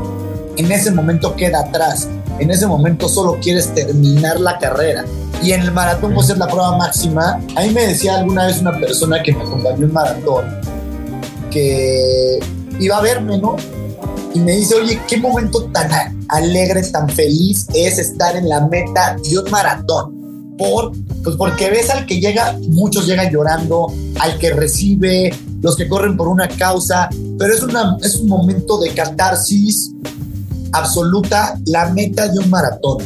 en 0.57 0.71
ese 0.71 0.91
momento 0.91 1.35
queda 1.35 1.61
atrás. 1.61 2.09
En 2.39 2.51
ese 2.51 2.67
momento 2.67 3.09
solo 3.09 3.39
quieres 3.41 3.73
terminar 3.75 4.41
la 4.41 4.59
carrera. 4.59 5.05
Y 5.43 5.53
en 5.53 5.63
el 5.63 5.73
maratón 5.73 6.15
puede 6.15 6.29
ser 6.29 6.39
la 6.39 6.47
prueba 6.47 6.77
máxima. 6.77 7.41
A 7.57 7.63
mí 7.63 7.71
me 7.71 7.87
decía 7.87 8.17
alguna 8.17 8.47
vez 8.47 8.61
una 8.61 8.73
persona 8.79 9.23
que 9.23 9.33
me 9.33 9.43
acompañó 9.43 9.87
en 9.87 9.93
maratón 9.93 10.45
que 11.51 12.41
iba 12.81 12.99
a 12.99 13.03
verme, 13.03 13.39
¿no? 13.39 13.57
Y 14.35 14.41
me 14.41 14.53
dice, 14.53 14.75
oye, 14.75 15.01
qué 15.07 15.17
momento 15.17 15.65
tan 15.67 15.89
alegre, 16.29 16.83
tan 16.83 17.09
feliz 17.09 17.69
es 17.73 17.99
estar 17.99 18.37
en 18.37 18.49
la 18.49 18.67
meta 18.67 19.17
de 19.23 19.39
un 19.39 19.51
maratón. 19.51 20.55
Por, 20.59 20.93
pues 21.23 21.37
porque 21.37 21.71
ves 21.71 21.91
al 21.91 22.07
que 22.07 22.21
llega, 22.21 22.57
muchos 22.69 23.07
llegan 23.07 23.31
llorando, 23.31 23.93
al 24.21 24.39
que 24.39 24.51
recibe, 24.51 25.33
los 25.63 25.77
que 25.77 25.89
corren 25.89 26.17
por 26.17 26.29
una 26.29 26.49
causa, 26.49 27.09
pero 27.39 27.55
es, 27.55 27.63
una, 27.63 27.97
es 28.03 28.17
un 28.17 28.29
momento 28.29 28.79
de 28.79 28.91
catarsis 28.91 29.93
absoluta, 30.75 31.59
la 31.67 31.91
meta 31.91 32.29
de 32.29 32.39
un 32.41 32.51
maratón. 32.51 32.99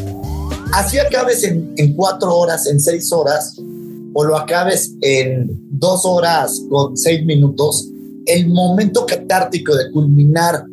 Así 0.72 0.98
acabes 0.98 1.44
en, 1.44 1.94
cuatro 1.94 2.34
horas, 2.36 2.66
en 2.66 2.80
seis 2.80 3.12
horas, 3.12 3.56
o 4.14 4.24
lo 4.24 4.36
acabes 4.36 4.92
en 5.02 5.50
dos 5.70 6.04
horas 6.04 6.62
con 6.70 6.96
seis 6.96 7.24
minutos, 7.24 7.88
el 8.26 8.48
momento 8.48 9.06
catártico 9.06 9.74
de 9.74 9.90
culminar 9.92 10.64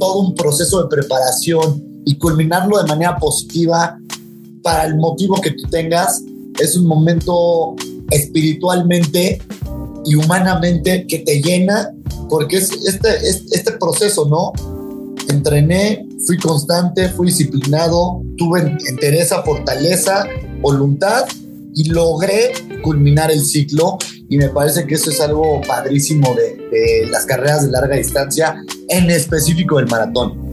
todo 0.00 0.20
un 0.20 0.34
proceso 0.34 0.82
de 0.82 0.88
preparación 0.88 1.82
y 2.04 2.16
culminarlo 2.16 2.78
de 2.82 2.88
manera 2.88 3.16
positiva 3.18 3.98
para 4.62 4.86
el 4.86 4.96
motivo 4.96 5.40
que 5.40 5.50
tú 5.50 5.68
tengas, 5.70 6.22
es 6.60 6.76
un 6.76 6.86
momento 6.86 7.74
espiritualmente 8.10 9.40
y 10.04 10.14
humanamente 10.14 11.06
que 11.06 11.20
te 11.20 11.40
llena, 11.42 11.90
porque 12.28 12.56
es 12.56 12.70
este, 12.86 13.28
este 13.28 13.72
proceso, 13.72 14.26
¿no? 14.26 14.52
Entrené, 15.28 16.06
fui 16.26 16.38
constante, 16.38 17.08
fui 17.10 17.28
disciplinado, 17.28 18.22
tuve 18.36 18.60
entereza, 18.88 19.42
fortaleza, 19.42 20.26
voluntad 20.60 21.24
y 21.74 21.90
logré 21.90 22.52
culminar 22.82 23.30
el 23.30 23.44
ciclo 23.44 23.98
y 24.28 24.38
me 24.38 24.48
parece 24.48 24.86
que 24.86 24.94
eso 24.94 25.10
es 25.10 25.20
algo 25.20 25.60
padrísimo 25.66 26.34
de, 26.34 26.56
de 26.70 27.06
las 27.10 27.26
carreras 27.26 27.64
de 27.64 27.70
larga 27.70 27.96
distancia, 27.96 28.56
en 28.88 29.10
específico 29.10 29.78
el 29.78 29.86
maratón. 29.86 30.50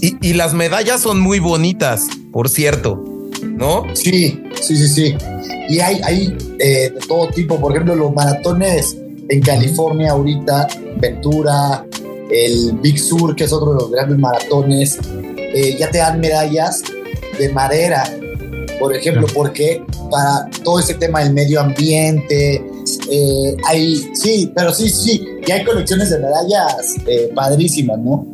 Y, 0.00 0.16
y, 0.26 0.32
las 0.34 0.54
medallas 0.54 1.00
son 1.00 1.20
muy 1.20 1.38
bonitas, 1.38 2.06
por 2.32 2.48
cierto, 2.48 3.02
¿no? 3.42 3.84
Sí, 3.94 4.40
sí, 4.60 4.76
sí, 4.76 4.88
sí. 4.88 5.16
Y 5.68 5.80
hay, 5.80 6.00
hay 6.04 6.36
eh, 6.58 6.90
de 6.90 7.00
todo 7.06 7.28
tipo, 7.28 7.60
por 7.60 7.72
ejemplo, 7.72 7.94
los 7.94 8.14
maratones 8.14 8.96
en 9.28 9.40
California 9.40 10.12
ahorita, 10.12 10.68
Ventura, 10.98 11.84
el 12.32 12.72
Big 12.80 12.98
Sur, 12.98 13.36
que 13.36 13.44
es 13.44 13.52
otro 13.52 13.74
de 13.74 13.80
los 13.80 13.90
grandes 13.90 14.18
maratones, 14.18 14.98
eh, 15.36 15.76
ya 15.78 15.90
te 15.90 15.98
dan 15.98 16.18
medallas 16.18 16.82
de 17.38 17.48
madera, 17.50 18.04
por 18.80 18.94
ejemplo, 18.94 19.26
porque 19.34 19.84
para 20.10 20.48
todo 20.64 20.80
ese 20.80 20.94
tema 20.94 21.22
del 21.22 21.32
medio 21.32 21.60
ambiente, 21.60 22.64
eh, 23.10 23.56
hay, 23.66 24.10
sí, 24.14 24.50
pero 24.54 24.72
sí, 24.72 24.88
sí, 24.88 25.24
y 25.46 25.50
hay 25.50 25.64
colecciones 25.64 26.10
de 26.10 26.18
medallas 26.18 26.94
eh, 27.06 27.30
padrísimas, 27.34 27.98
¿no? 27.98 28.26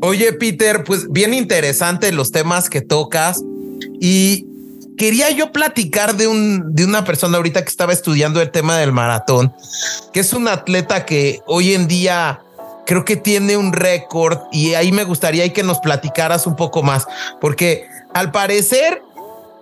Oye, 0.00 0.32
Peter, 0.32 0.84
pues 0.84 1.10
bien 1.10 1.32
interesante 1.32 2.12
los 2.12 2.30
temas 2.30 2.68
que 2.68 2.82
tocas 2.82 3.42
y 4.00 4.46
quería 4.96 5.30
yo 5.30 5.52
platicar 5.52 6.16
de 6.16 6.26
un 6.26 6.74
de 6.74 6.84
una 6.84 7.04
persona 7.04 7.38
ahorita 7.38 7.62
que 7.62 7.70
estaba 7.70 7.92
estudiando 7.92 8.40
el 8.42 8.50
tema 8.50 8.78
del 8.78 8.92
maratón, 8.92 9.52
que 10.12 10.20
es 10.20 10.32
un 10.32 10.48
atleta 10.48 11.06
que 11.06 11.40
hoy 11.46 11.72
en 11.72 11.88
día 11.88 12.40
creo 12.86 13.04
que 13.04 13.16
tiene 13.16 13.56
un 13.56 13.72
récord 13.72 14.38
y 14.52 14.74
ahí 14.74 14.92
me 14.92 15.04
gustaría 15.04 15.50
que 15.52 15.62
nos 15.62 15.78
platicaras 15.80 16.46
un 16.46 16.56
poco 16.56 16.82
más, 16.82 17.06
porque 17.40 17.86
al 18.12 18.30
parecer 18.30 19.02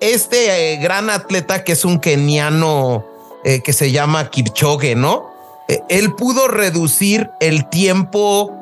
este 0.01 0.73
eh, 0.73 0.77
gran 0.79 1.11
atleta 1.11 1.65
que 1.65 1.73
es 1.73 1.85
un 1.85 2.01
keniano 2.01 3.05
eh, 3.45 3.61
que 3.63 3.73
se 3.73 3.93
llama 3.93 4.31
Kipchoge, 4.31 4.95
¿no? 4.97 5.31
Eh, 5.69 5.81
él 5.89 6.15
pudo 6.15 6.49
reducir 6.49 7.31
el 7.41 7.69
tiempo, 7.69 8.53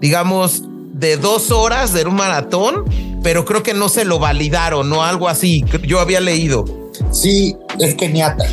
digamos, 0.00 0.62
de 0.92 1.16
dos 1.16 1.50
horas 1.50 1.92
de 1.94 2.04
un 2.04 2.14
maratón, 2.14 2.84
pero 3.22 3.44
creo 3.44 3.62
que 3.62 3.74
no 3.74 3.88
se 3.88 4.04
lo 4.04 4.18
validaron, 4.18 4.88
¿no? 4.90 5.02
Algo 5.02 5.28
así. 5.28 5.64
Yo 5.86 6.00
había 6.00 6.20
leído. 6.20 6.64
Sí, 7.12 7.56
es 7.78 7.94
keniata. 7.94 8.44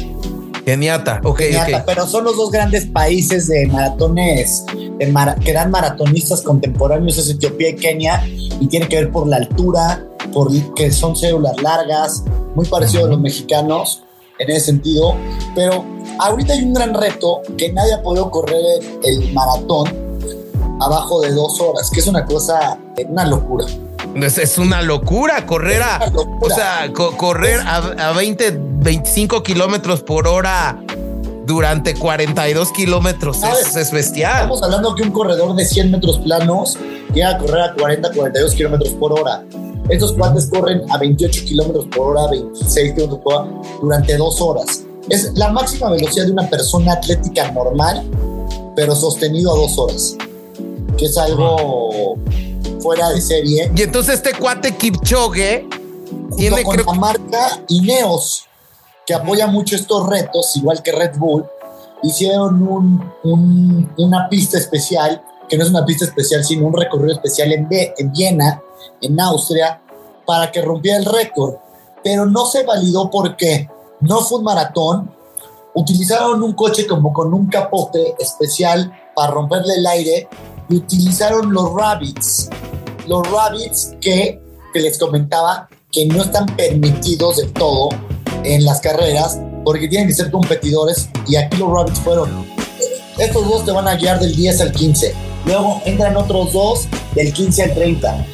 Keniata, 0.67 1.21
ok. 1.23 1.37
Keniata, 1.37 1.85
Pero 1.85 2.05
son 2.05 2.25
los 2.25 2.35
dos 2.35 2.51
grandes 2.51 2.85
países 2.87 3.47
de 3.47 3.67
maratones 3.67 4.65
que 5.41 5.53
dan 5.53 5.71
maratonistas 5.71 6.41
contemporáneos, 6.41 7.17
es 7.17 7.29
Etiopía 7.29 7.69
y 7.69 7.75
Kenia, 7.77 8.21
y 8.27 8.67
tiene 8.67 8.89
que 8.89 8.97
ver 8.97 9.09
por 9.09 9.29
la 9.29 9.37
altura, 9.37 10.05
por 10.33 10.51
que 10.75 10.91
son 10.91 11.15
células 11.15 11.61
largas, 11.61 12.25
muy 12.53 12.65
parecido 12.65 13.05
a 13.05 13.07
los 13.07 13.21
mexicanos 13.21 14.03
en 14.39 14.49
ese 14.49 14.65
sentido, 14.65 15.15
pero 15.55 15.85
ahorita 16.19 16.51
hay 16.51 16.63
un 16.63 16.73
gran 16.73 16.93
reto 16.93 17.43
que 17.57 17.71
nadie 17.71 17.93
ha 17.93 18.01
podido 18.01 18.29
correr 18.29 18.59
el 19.05 19.31
maratón 19.31 19.87
abajo 20.81 21.21
de 21.21 21.31
dos 21.31 21.61
horas, 21.61 21.89
que 21.89 22.01
es 22.01 22.07
una 22.07 22.25
cosa, 22.25 22.77
una 23.07 23.25
locura. 23.25 23.65
Es, 24.23 24.57
una 24.57 24.81
locura 24.81 25.45
correr 25.45 25.83
a, 25.83 26.11
o 26.41 26.49
sea, 26.49 26.91
correr 26.93 27.59
a, 27.65 28.13
20, 28.13 28.57
25 28.57 29.43
kilómetros 29.43 30.01
por 30.01 30.27
hora 30.27 30.81
durante 31.45 31.93
42 31.93 32.71
kilómetros. 32.71 33.43
Es, 33.43 33.75
es, 33.75 33.91
bestial. 33.91 34.33
Estamos 34.33 34.63
hablando 34.63 34.95
que 34.95 35.03
un 35.03 35.11
corredor 35.11 35.55
de 35.55 35.65
100 35.65 35.91
metros 35.91 36.17
planos 36.19 36.77
llega 37.13 37.31
a 37.31 37.37
correr 37.37 37.61
a 37.61 37.73
40, 37.73 38.11
42 38.11 38.53
kilómetros 38.55 38.89
por 38.93 39.13
hora. 39.19 39.43
Estos 39.89 40.13
cuates 40.13 40.47
corren 40.47 40.81
a 40.89 40.97
28 40.97 41.45
kilómetros 41.45 41.85
por 41.85 42.17
hora, 42.17 42.29
26 42.31 42.93
kilómetros 42.93 43.21
por 43.21 43.33
hora 43.33 43.51
durante 43.81 44.17
dos 44.17 44.41
horas. 44.41 44.83
Es 45.09 45.31
la 45.35 45.49
máxima 45.51 45.91
velocidad 45.91 46.25
de 46.25 46.31
una 46.31 46.49
persona 46.49 46.93
atlética 46.93 47.51
normal, 47.51 48.03
pero 48.75 48.95
sostenido 48.95 49.53
a 49.53 49.57
dos 49.57 49.77
horas, 49.77 50.17
que 50.97 51.05
es 51.05 51.17
algo 51.17 52.17
fuera 52.81 53.09
de 53.09 53.21
serie. 53.21 53.71
Y 53.75 53.81
entonces 53.81 54.15
este 54.15 54.33
cuate 54.33 54.75
Kipchoge 54.75 55.67
tiene 56.35 56.63
con 56.63 56.77
la 56.77 56.93
marca 56.93 57.61
Ineos, 57.67 58.45
que 59.05 59.13
apoya 59.13 59.47
mucho 59.47 59.75
estos 59.75 60.07
retos, 60.07 60.55
igual 60.55 60.81
que 60.83 60.91
Red 60.91 61.17
Bull, 61.17 61.45
hicieron 62.03 62.61
un, 62.67 63.93
una 63.97 64.29
pista 64.29 64.57
especial, 64.57 65.21
que 65.49 65.57
no 65.57 65.63
es 65.63 65.69
una 65.69 65.85
pista 65.85 66.05
especial, 66.05 66.43
sino 66.43 66.67
un 66.67 66.73
recorrido 66.73 67.13
especial 67.13 67.51
en, 67.51 67.67
en 67.71 68.11
Viena, 68.11 68.61
en 69.01 69.19
Austria 69.19 69.81
para 70.25 70.51
que 70.51 70.61
rompiera 70.61 70.97
el 70.97 71.05
récord, 71.05 71.55
pero 72.03 72.25
no 72.25 72.45
se 72.45 72.63
validó 72.63 73.09
porque 73.09 73.69
no 74.01 74.21
fue 74.21 74.39
un 74.39 74.43
maratón, 74.43 75.11
utilizaron 75.73 76.43
un 76.43 76.53
coche 76.53 76.85
como 76.85 77.13
con 77.13 77.33
un 77.33 77.47
capote 77.47 78.15
especial 78.19 78.91
para 79.15 79.31
romperle 79.31 79.75
el 79.75 79.87
aire 79.87 80.27
y 80.69 80.75
utilizaron 80.75 81.53
los 81.53 81.73
rabbits, 81.73 82.49
los 83.07 83.29
rabbits 83.29 83.95
que, 84.01 84.41
que 84.73 84.79
les 84.79 84.97
comentaba 84.97 85.69
que 85.91 86.05
no 86.05 86.21
están 86.21 86.45
permitidos 86.55 87.37
del 87.37 87.51
todo 87.53 87.89
en 88.43 88.65
las 88.65 88.81
carreras 88.81 89.39
porque 89.63 89.87
tienen 89.87 90.07
que 90.07 90.13
ser 90.13 90.31
competidores 90.31 91.09
y 91.27 91.35
aquí 91.35 91.57
los 91.57 91.71
rabbits 91.71 91.99
fueron. 91.99 92.45
Estos 93.17 93.47
dos 93.47 93.65
te 93.65 93.71
van 93.71 93.87
a 93.87 93.95
guiar 93.95 94.19
del 94.19 94.35
10 94.35 94.61
al 94.61 94.71
15 94.71 95.27
luego 95.47 95.81
entran 95.85 96.15
otros 96.17 96.51
dos 96.51 96.87
del 97.15 97.33
15 97.33 97.63
al 97.63 97.73
30 97.73 98.25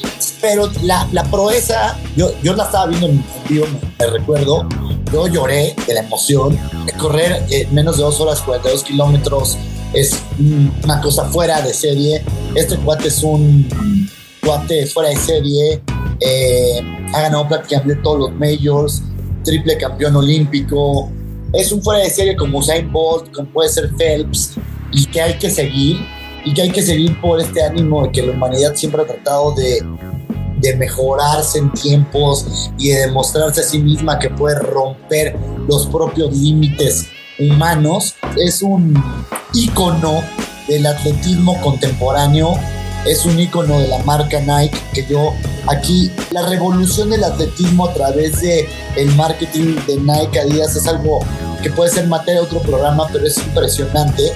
pero 0.42 0.70
la, 0.82 1.08
la 1.14 1.24
proeza, 1.24 1.98
yo, 2.18 2.34
yo 2.42 2.54
la 2.54 2.66
estaba 2.66 2.88
viendo 2.88 3.08
en 3.08 3.24
vivo, 3.48 3.66
me, 3.98 4.08
recuerdo, 4.08 4.68
yo 5.12 5.28
lloré 5.28 5.74
de 5.88 5.94
la 5.94 6.02
emoción 6.02 6.60
de 6.86 6.92
correr 6.94 7.46
eh, 7.50 7.66
menos 7.72 7.96
de 7.96 8.04
dos 8.04 8.20
horas, 8.20 8.42
42 8.42 8.84
kilómetros 8.84 9.58
es 9.94 10.20
una 10.84 11.00
cosa 11.02 11.26
fuera 11.26 11.62
de 11.62 11.74
serie. 11.74 12.24
Este 12.56 12.76
cuate 12.78 13.08
es 13.08 13.24
un 13.24 13.68
cuate 14.44 14.86
fuera 14.88 15.10
de 15.10 15.16
serie. 15.16 15.82
Eh, 16.20 16.82
ha 17.14 17.22
ganado 17.22 17.48
prácticamente 17.48 18.02
todos 18.02 18.20
los 18.20 18.32
majors, 18.34 19.04
triple 19.44 19.78
campeón 19.78 20.16
olímpico. 20.16 21.12
Es 21.54 21.72
un 21.72 21.82
fuera 21.84 22.04
de 22.04 22.10
serie 22.10 22.36
como 22.36 22.58
Usain 22.58 22.92
Bolt, 22.92 23.32
como 23.32 23.48
puede 23.50 23.70
ser 23.70 23.92
Phelps, 23.96 24.56
y 24.92 25.06
que 25.06 25.22
hay 25.22 25.38
que 25.38 25.50
seguir, 25.52 25.98
y 26.44 26.54
que 26.54 26.64
hay 26.64 26.72
que 26.72 26.82
seguir 26.82 27.20
por 27.22 27.40
este 27.40 27.64
ánimo 27.64 28.04
de 28.04 28.12
que 28.12 28.24
la 28.24 28.34
humanidad 28.34 28.76
siempre 28.76 29.04
ha 29.04 29.06
tratado 29.06 29.52
de, 29.52 29.80
de 30.60 30.76
mejorarse 30.76 31.60
en 31.60 31.72
tiempos 31.74 32.72
y 32.80 32.90
de 32.90 33.02
demostrarse 33.02 33.62
a 33.62 33.64
sí 33.64 33.78
misma 33.78 34.18
que 34.18 34.32
puede 34.32 34.58
romper 34.60 35.36
los 35.68 35.86
propios 35.86 36.36
límites 36.36 37.06
humanos. 37.38 38.16
Es 38.36 38.64
un 38.64 38.96
ícono 39.54 40.24
del 40.68 40.86
atletismo 40.86 41.60
contemporáneo, 41.62 42.56
es 43.06 43.26
un 43.26 43.40
ícono 43.40 43.80
de 43.80 43.88
la 43.88 44.00
marca 44.00 44.40
Nike 44.40 44.80
que 44.94 45.06
yo 45.06 45.34
aquí 45.68 46.12
la 46.32 46.48
revolución 46.48 47.10
del 47.10 47.24
atletismo 47.24 47.88
a 47.88 47.94
través 47.94 48.40
de 48.42 48.68
el 48.96 49.14
marketing 49.16 49.76
de 49.88 49.98
Nike 49.98 50.40
Adidas 50.40 50.76
es 50.76 50.88
algo 50.88 51.20
que 51.62 51.70
puede 51.70 51.92
ser 51.92 52.08
materia 52.08 52.42
de 52.42 52.48
otro 52.48 52.62
programa, 52.62 53.08
pero 53.12 53.26
es 53.26 53.38
impresionante. 53.38 54.34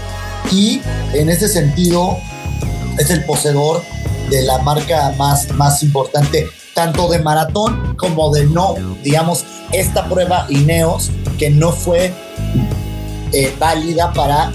Y 0.51 0.81
en 1.13 1.29
ese 1.29 1.47
sentido 1.47 2.17
es 2.97 3.09
el 3.09 3.23
poseedor 3.25 3.83
de 4.29 4.43
la 4.43 4.59
marca 4.59 5.13
más, 5.17 5.49
más 5.51 5.83
importante 5.83 6.47
tanto 6.77 7.09
de 7.09 7.17
maratón 7.17 7.95
como 7.95 8.31
de 8.31 8.45
no, 8.45 8.75
digamos, 9.03 9.45
esta 9.71 10.07
prueba 10.07 10.45
Ineos 10.47 11.09
que 11.39 11.49
no 11.49 11.71
fue 11.71 12.13
eh, 13.33 13.55
válida 13.59 14.13
para 14.13 14.51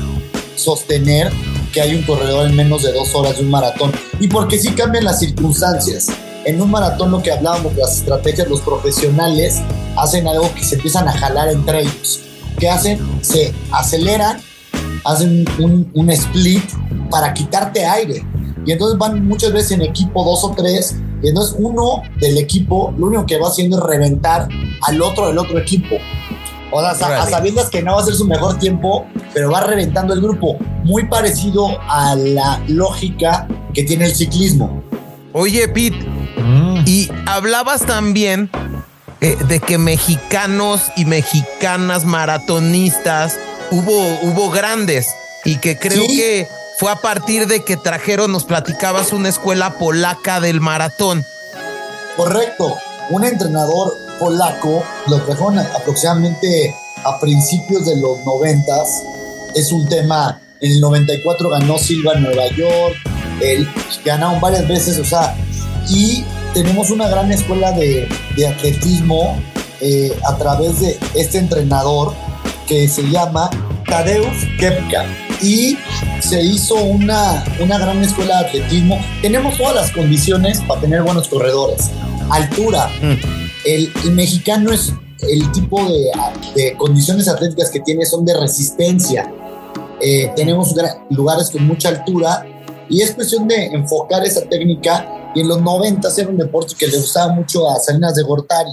sostener 0.56 1.30
que 1.72 1.80
hay 1.80 1.94
un 1.94 2.02
corredor 2.02 2.46
en 2.46 2.54
menos 2.54 2.82
de 2.82 2.92
dos 2.92 3.14
horas 3.14 3.36
de 3.36 3.44
un 3.44 3.50
maratón. 3.50 3.92
Y 4.20 4.28
porque 4.28 4.58
sí 4.58 4.72
cambian 4.72 5.04
las 5.04 5.20
circunstancias. 5.20 6.08
En 6.44 6.60
un 6.60 6.70
maratón 6.70 7.10
lo 7.10 7.22
que 7.22 7.32
hablábamos, 7.32 7.76
las 7.76 7.98
estrategias, 7.98 8.48
los 8.48 8.60
profesionales 8.60 9.60
hacen 9.96 10.26
algo 10.26 10.52
que 10.54 10.64
se 10.64 10.74
empiezan 10.74 11.08
a 11.08 11.12
jalar 11.12 11.48
entre 11.48 11.82
ellos. 11.82 12.20
¿Qué 12.58 12.68
hacen? 12.68 12.98
Se 13.22 13.54
aceleran, 13.70 14.40
hacen 15.04 15.44
un, 15.58 15.90
un 15.94 16.10
split 16.10 16.64
para 17.10 17.32
quitarte 17.32 17.84
aire. 17.84 18.24
Y 18.64 18.72
entonces 18.72 18.98
van 18.98 19.26
muchas 19.26 19.52
veces 19.52 19.72
en 19.72 19.82
equipo 19.82 20.24
dos 20.24 20.44
o 20.44 20.50
tres. 20.50 20.96
Y 21.22 21.28
entonces 21.28 21.54
uno 21.58 22.02
del 22.20 22.38
equipo 22.38 22.92
lo 22.98 23.06
único 23.06 23.26
que 23.26 23.38
va 23.38 23.48
haciendo 23.48 23.78
es 23.78 23.84
reventar 23.84 24.48
al 24.82 25.02
otro 25.02 25.28
del 25.28 25.38
otro 25.38 25.58
equipo. 25.58 25.96
O 26.72 26.80
sea, 26.94 27.22
a, 27.22 27.26
sabiendas 27.26 27.68
que 27.68 27.82
no 27.82 27.94
va 27.94 28.00
a 28.00 28.04
ser 28.04 28.14
su 28.14 28.26
mejor 28.26 28.58
tiempo, 28.58 29.06
pero 29.34 29.50
va 29.50 29.60
reventando 29.60 30.14
el 30.14 30.20
grupo. 30.20 30.56
Muy 30.84 31.06
parecido 31.06 31.78
a 31.88 32.14
la 32.16 32.62
lógica 32.66 33.46
que 33.74 33.84
tiene 33.84 34.06
el 34.06 34.14
ciclismo. 34.14 34.82
Oye, 35.34 35.68
Pete, 35.68 35.98
mm. 35.98 36.84
y 36.86 37.10
hablabas 37.26 37.82
también 37.82 38.50
eh, 39.20 39.36
de 39.48 39.60
que 39.60 39.78
mexicanos 39.78 40.82
y 40.96 41.04
mexicanas 41.04 42.04
maratonistas 42.04 43.38
hubo, 43.70 44.18
hubo 44.22 44.50
grandes 44.50 45.14
y 45.44 45.56
que 45.56 45.78
creo 45.78 46.06
que 46.06 46.48
fue 46.78 46.90
a 46.90 46.96
partir 46.96 47.46
de 47.46 47.64
que 47.64 47.76
trajeron, 47.76 48.32
nos 48.32 48.44
platicabas, 48.44 49.12
una 49.12 49.28
escuela 49.28 49.78
polaca 49.78 50.40
del 50.40 50.60
maratón. 50.60 51.24
Correcto, 52.16 52.76
un 53.10 53.24
entrenador 53.24 53.94
polaco, 54.22 54.84
lo 55.08 55.20
trajeron 55.22 55.58
aproximadamente 55.58 56.72
a 57.04 57.18
principios 57.18 57.86
de 57.86 57.96
los 57.96 58.24
noventas. 58.24 59.02
Es 59.56 59.72
un 59.72 59.88
tema, 59.88 60.40
en 60.60 60.72
el 60.72 60.80
94 60.80 61.48
ganó 61.48 61.76
Silva 61.76 62.12
en 62.14 62.22
Nueva 62.22 62.46
York, 62.56 62.94
él, 63.40 63.68
ganaron 64.04 64.40
varias 64.40 64.68
veces, 64.68 64.98
o 64.98 65.04
sea, 65.04 65.34
y 65.88 66.24
tenemos 66.54 66.90
una 66.90 67.08
gran 67.08 67.32
escuela 67.32 67.72
de, 67.72 68.08
de 68.36 68.46
atletismo 68.46 69.36
eh, 69.80 70.16
a 70.24 70.36
través 70.36 70.78
de 70.78 70.96
este 71.14 71.38
entrenador 71.38 72.14
que 72.68 72.86
se 72.86 73.02
llama 73.10 73.50
Tadeusz 73.86 74.46
Kepka 74.60 75.04
y 75.42 75.76
se 76.20 76.40
hizo 76.44 76.76
una, 76.76 77.44
una 77.58 77.78
gran 77.78 78.00
escuela 78.00 78.42
de 78.42 78.48
atletismo. 78.48 79.00
Tenemos 79.20 79.58
todas 79.58 79.74
las 79.74 79.90
condiciones 79.90 80.60
para 80.60 80.80
tener 80.80 81.02
buenos 81.02 81.26
corredores. 81.26 81.90
Altura, 82.30 82.88
mm. 83.02 83.41
El, 83.64 83.92
mexicano 84.12 84.72
es 84.72 84.92
el 85.20 85.50
tipo 85.52 85.80
de, 86.54 86.76
condiciones 86.76 87.28
atléticas 87.28 87.70
que 87.70 87.80
tiene 87.80 88.04
son 88.04 88.24
de 88.24 88.38
resistencia. 88.38 89.32
Eh, 90.00 90.32
tenemos 90.34 90.74
lugares 91.10 91.50
con 91.50 91.66
mucha 91.66 91.90
altura 91.90 92.44
y 92.88 93.02
es 93.02 93.14
cuestión 93.14 93.46
de 93.46 93.66
enfocar 93.66 94.24
esa 94.24 94.42
técnica. 94.48 95.30
Y 95.34 95.40
en 95.40 95.48
los 95.48 95.62
90 95.62 96.08
era 96.18 96.28
un 96.28 96.36
deporte 96.36 96.74
que 96.78 96.86
le 96.86 96.98
gustaba 96.98 97.32
mucho 97.32 97.70
a 97.70 97.78
Salinas 97.78 98.14
de 98.14 98.22
Gortari. 98.22 98.72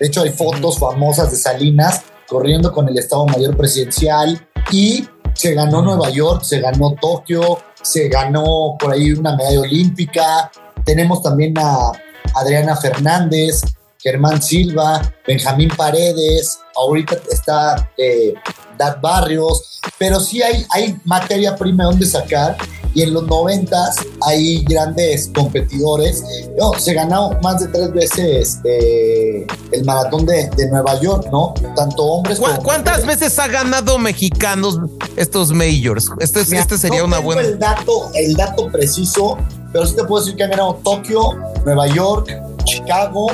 De 0.00 0.06
hecho, 0.06 0.22
hay 0.22 0.30
fotos 0.30 0.78
famosas 0.78 1.30
de 1.30 1.36
Salinas 1.36 2.02
corriendo 2.28 2.72
con 2.72 2.88
el 2.88 2.98
Estado 2.98 3.26
Mayor 3.26 3.56
Presidencial 3.56 4.48
y 4.70 5.06
se 5.34 5.54
ganó 5.54 5.82
Nueva 5.82 6.10
York, 6.10 6.42
se 6.42 6.60
ganó 6.60 6.94
Tokio, 7.00 7.58
se 7.82 8.08
ganó 8.08 8.76
por 8.78 8.92
ahí 8.92 9.12
una 9.12 9.36
medalla 9.36 9.60
olímpica. 9.60 10.50
Tenemos 10.84 11.22
también 11.22 11.54
a 11.58 11.92
Adriana 12.34 12.76
Fernández, 12.76 13.60
Germán 14.02 14.42
Silva, 14.42 15.00
Benjamín 15.26 15.70
Paredes, 15.76 16.58
ahorita 16.76 17.18
está 17.30 17.90
eh, 17.96 18.34
Dad 18.76 18.98
Barrios, 19.00 19.80
pero 19.98 20.18
sí 20.18 20.42
hay, 20.42 20.66
hay 20.70 20.96
materia 21.04 21.54
prima 21.56 21.84
donde 21.84 22.06
sacar 22.06 22.56
y 22.94 23.02
en 23.02 23.14
los 23.14 23.26
noventas 23.26 23.96
hay 24.20 24.64
grandes 24.64 25.30
competidores. 25.34 26.22
No, 26.58 26.72
se 26.78 26.94
ganó 26.94 27.30
más 27.42 27.60
de 27.60 27.68
tres 27.68 27.92
veces 27.92 28.58
eh, 28.64 29.46
el 29.70 29.84
maratón 29.84 30.26
de, 30.26 30.50
Nueva 30.70 31.00
York, 31.00 31.28
¿no? 31.30 31.54
Tanto 31.76 32.02
hombres 32.02 32.38
como 32.38 32.62
¿Cuántas 32.62 33.06
veces 33.06 33.38
ha 33.38 33.48
ganado 33.48 33.98
mexicanos 33.98 34.78
estos 35.16 35.52
majors? 35.52 36.06
Este, 36.18 36.40
este 36.40 36.78
sería 36.78 37.04
una 37.04 37.18
buena... 37.18 37.42
El 37.42 37.58
dato, 37.58 38.10
el 38.14 38.34
dato 38.34 38.70
preciso, 38.70 39.38
pero 39.72 39.86
sí 39.86 39.94
te 39.94 40.04
puedo 40.04 40.24
decir 40.24 40.36
que 40.36 40.44
han 40.44 40.50
ganado 40.50 40.80
Tokio, 40.82 41.32
Nueva 41.64 41.86
York, 41.88 42.30
Chicago, 42.64 43.28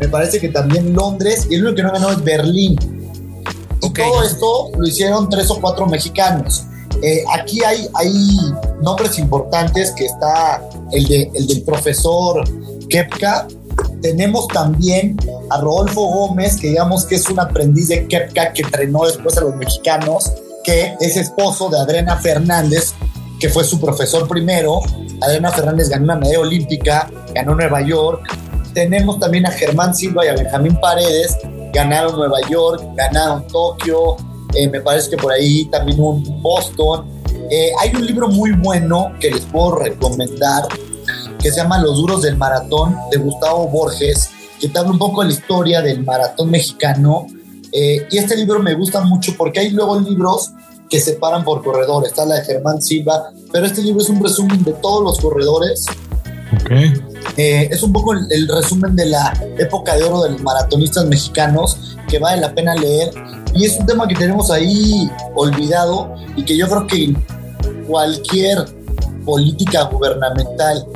me 0.00 0.08
parece 0.08 0.40
que 0.40 0.48
también 0.48 0.94
Londres, 0.94 1.46
y 1.50 1.54
el 1.54 1.62
único 1.62 1.76
que 1.76 1.82
no 1.82 1.92
ganó 1.92 2.10
es 2.10 2.22
Berlín. 2.22 2.76
Y 3.82 3.90
todo 3.90 4.22
esto 4.22 4.70
lo 4.76 4.86
hicieron 4.86 5.28
tres 5.28 5.50
o 5.50 5.60
cuatro 5.60 5.86
mexicanos. 5.86 6.64
Eh, 7.02 7.24
aquí 7.32 7.62
hay, 7.62 7.86
hay 7.94 8.12
nombres 8.82 9.18
importantes 9.18 9.92
que 9.92 10.06
está 10.06 10.62
el, 10.92 11.04
de, 11.06 11.30
el 11.34 11.46
del 11.46 11.62
profesor 11.62 12.42
Kepka. 12.88 13.46
Tenemos 14.00 14.48
también 14.48 15.16
a 15.50 15.60
Rodolfo 15.60 16.06
Gómez, 16.06 16.56
que 16.56 16.68
digamos 16.68 17.04
que 17.04 17.16
es 17.16 17.28
un 17.28 17.38
aprendiz 17.38 17.88
de 17.88 18.06
Kepka 18.06 18.52
que 18.52 18.62
entrenó 18.62 19.04
después 19.04 19.36
a 19.36 19.42
los 19.42 19.54
mexicanos, 19.56 20.32
que 20.64 20.94
es 21.00 21.16
esposo 21.16 21.68
de 21.68 21.78
Adriana 21.78 22.16
Fernández, 22.16 22.94
que 23.38 23.48
fue 23.48 23.64
su 23.64 23.78
profesor 23.80 24.26
primero. 24.26 24.80
Adriana 25.20 25.50
Fernández 25.52 25.88
ganó 25.88 26.04
una 26.04 26.16
medalla 26.16 26.40
olímpica, 26.40 27.10
ganó 27.34 27.54
Nueva 27.54 27.82
York, 27.82 28.22
tenemos 28.76 29.18
también 29.18 29.46
a 29.46 29.50
Germán 29.50 29.94
Silva 29.94 30.26
y 30.26 30.28
a 30.28 30.34
Benjamín 30.34 30.78
Paredes, 30.78 31.34
ganaron 31.72 32.14
Nueva 32.14 32.40
York, 32.50 32.84
ganaron 32.94 33.46
Tokio, 33.46 34.18
eh, 34.52 34.68
me 34.68 34.82
parece 34.82 35.08
que 35.08 35.16
por 35.16 35.32
ahí 35.32 35.64
también 35.70 35.98
un 35.98 36.42
Boston. 36.42 37.06
Eh, 37.50 37.70
hay 37.80 37.96
un 37.96 38.04
libro 38.04 38.28
muy 38.28 38.52
bueno 38.52 39.14
que 39.18 39.30
les 39.30 39.46
puedo 39.46 39.76
recomendar 39.76 40.64
que 41.38 41.50
se 41.50 41.56
llama 41.56 41.78
Los 41.78 41.96
duros 41.96 42.20
del 42.20 42.36
maratón 42.36 42.94
de 43.10 43.16
Gustavo 43.16 43.66
Borges, 43.68 44.28
que 44.60 44.68
te 44.68 44.78
habla 44.78 44.90
un 44.90 44.98
poco 44.98 45.22
de 45.22 45.28
la 45.28 45.32
historia 45.32 45.80
del 45.80 46.04
maratón 46.04 46.50
mexicano. 46.50 47.28
Eh, 47.72 48.06
y 48.10 48.18
este 48.18 48.36
libro 48.36 48.62
me 48.62 48.74
gusta 48.74 49.00
mucho 49.00 49.32
porque 49.38 49.60
hay 49.60 49.70
luego 49.70 49.98
libros 49.98 50.52
que 50.90 51.00
separan 51.00 51.44
por 51.44 51.64
corredores. 51.64 52.10
Está 52.10 52.26
la 52.26 52.34
de 52.34 52.44
Germán 52.44 52.82
Silva, 52.82 53.30
pero 53.50 53.64
este 53.64 53.80
libro 53.80 54.02
es 54.02 54.10
un 54.10 54.22
resumen 54.22 54.62
de 54.64 54.74
todos 54.74 55.02
los 55.02 55.18
corredores. 55.18 55.86
Okay. 56.60 56.92
Eh, 57.36 57.68
es 57.70 57.82
un 57.82 57.92
poco 57.92 58.14
el, 58.14 58.48
resumen 58.48 58.96
de 58.96 59.06
la 59.06 59.32
época 59.58 59.94
de 59.94 60.04
oro 60.04 60.22
de 60.22 60.30
los 60.30 60.42
maratonistas 60.42 61.04
mexicanos 61.04 61.96
que 62.08 62.18
vale 62.18 62.40
la 62.40 62.54
pena 62.54 62.74
leer. 62.74 63.10
Y 63.54 63.66
es 63.66 63.78
un 63.78 63.86
tema 63.86 64.08
que 64.08 64.14
tenemos 64.14 64.50
ahí 64.50 65.10
olvidado 65.34 66.14
y 66.36 66.44
que 66.44 66.56
yo 66.56 66.66
creo 66.66 66.86
que 66.86 67.14
cualquier 67.86 68.64
política 69.24 69.84
gubernamental 69.84 70.86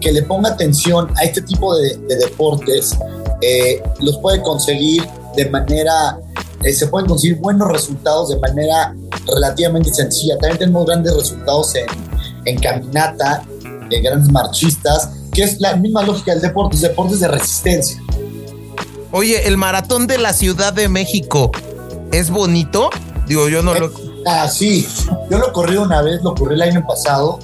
que 0.00 0.12
le 0.12 0.22
ponga 0.22 0.50
atención 0.50 1.08
a 1.16 1.24
este 1.24 1.42
tipo 1.42 1.76
de, 1.76 1.96
deportes 2.08 2.96
eh, 3.40 3.82
los 4.00 4.18
puede 4.18 4.42
conseguir 4.42 5.04
de 5.36 5.48
manera, 5.50 6.18
eh, 6.62 6.72
se 6.72 6.86
pueden 6.88 7.08
conseguir 7.08 7.38
buenos 7.38 7.68
resultados 7.68 8.30
de 8.30 8.38
manera 8.38 8.94
relativamente 9.26 9.92
sencilla. 9.92 10.36
También 10.38 10.58
tenemos 10.58 10.86
grandes 10.86 11.14
resultados 11.14 11.74
en, 11.76 11.86
en 12.46 12.58
caminata, 12.58 13.44
en 13.90 14.02
grandes 14.02 14.30
marchistas 14.32 15.10
que 15.38 15.44
es 15.44 15.60
la 15.60 15.76
misma 15.76 16.02
lógica 16.02 16.32
del 16.32 16.40
deporte, 16.40 16.76
deportes 16.78 17.20
de 17.20 17.28
resistencia. 17.28 18.02
Oye, 19.12 19.46
el 19.46 19.56
maratón 19.56 20.08
de 20.08 20.18
la 20.18 20.32
Ciudad 20.32 20.72
de 20.72 20.88
México 20.88 21.52
es 22.10 22.28
bonito. 22.28 22.90
Digo, 23.28 23.48
yo 23.48 23.62
no 23.62 23.72
es, 23.72 23.80
lo. 23.80 23.92
Ah, 24.26 24.48
sí. 24.48 24.88
Yo 25.30 25.38
lo 25.38 25.52
corrí 25.52 25.76
una 25.76 26.02
vez, 26.02 26.24
lo 26.24 26.34
corrí 26.34 26.56
el 26.56 26.62
año 26.62 26.84
pasado. 26.84 27.38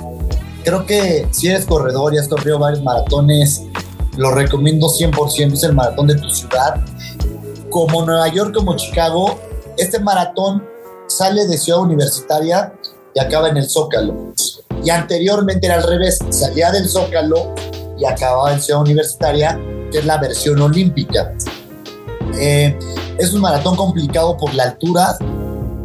Creo 0.65 0.85
que 0.87 1.29
si 1.31 1.47
eres 1.47 1.67
corredor 1.67 2.13
y 2.13 2.19
has 2.19 2.27
corrido 2.27 2.59
varios 2.59 2.83
maratones, 2.83 3.63
lo 4.17 4.33
recomiendo 4.33 4.89
100%. 4.89 5.53
Es 5.53 5.63
el 5.63 5.75
maratón 5.75 6.09
de 6.09 6.17
tu 6.17 6.29
ciudad. 6.29 6.85
Como 7.71 8.05
Nueva 8.05 8.27
York, 8.27 8.57
como 8.57 8.75
Chicago, 8.75 9.39
este 9.79 10.01
maratón 10.01 10.67
sale 11.07 11.47
de 11.47 11.57
Ciudad 11.59 11.81
Universitaria 11.81 12.75
y 13.15 13.21
acaba 13.21 13.51
en 13.51 13.57
el 13.57 13.71
Zócalo. 13.71 14.33
Y 14.83 14.91
anteriormente 14.91 15.69
era 15.69 15.77
al 15.77 15.85
revés, 15.85 16.19
salía 16.31 16.73
del 16.73 16.89
Zócalo 16.89 17.55
y 17.99 18.05
acababa 18.05 18.53
en 18.53 18.61
Ciudad 18.61 18.81
Universitaria, 18.81 19.61
que 19.91 19.99
es 19.99 20.05
la 20.05 20.19
versión 20.19 20.61
olímpica. 20.61 21.33
Eh, 22.39 22.77
es 23.19 23.33
un 23.33 23.41
maratón 23.41 23.77
complicado 23.77 24.37
por 24.37 24.55
la 24.55 24.65
altura, 24.65 25.17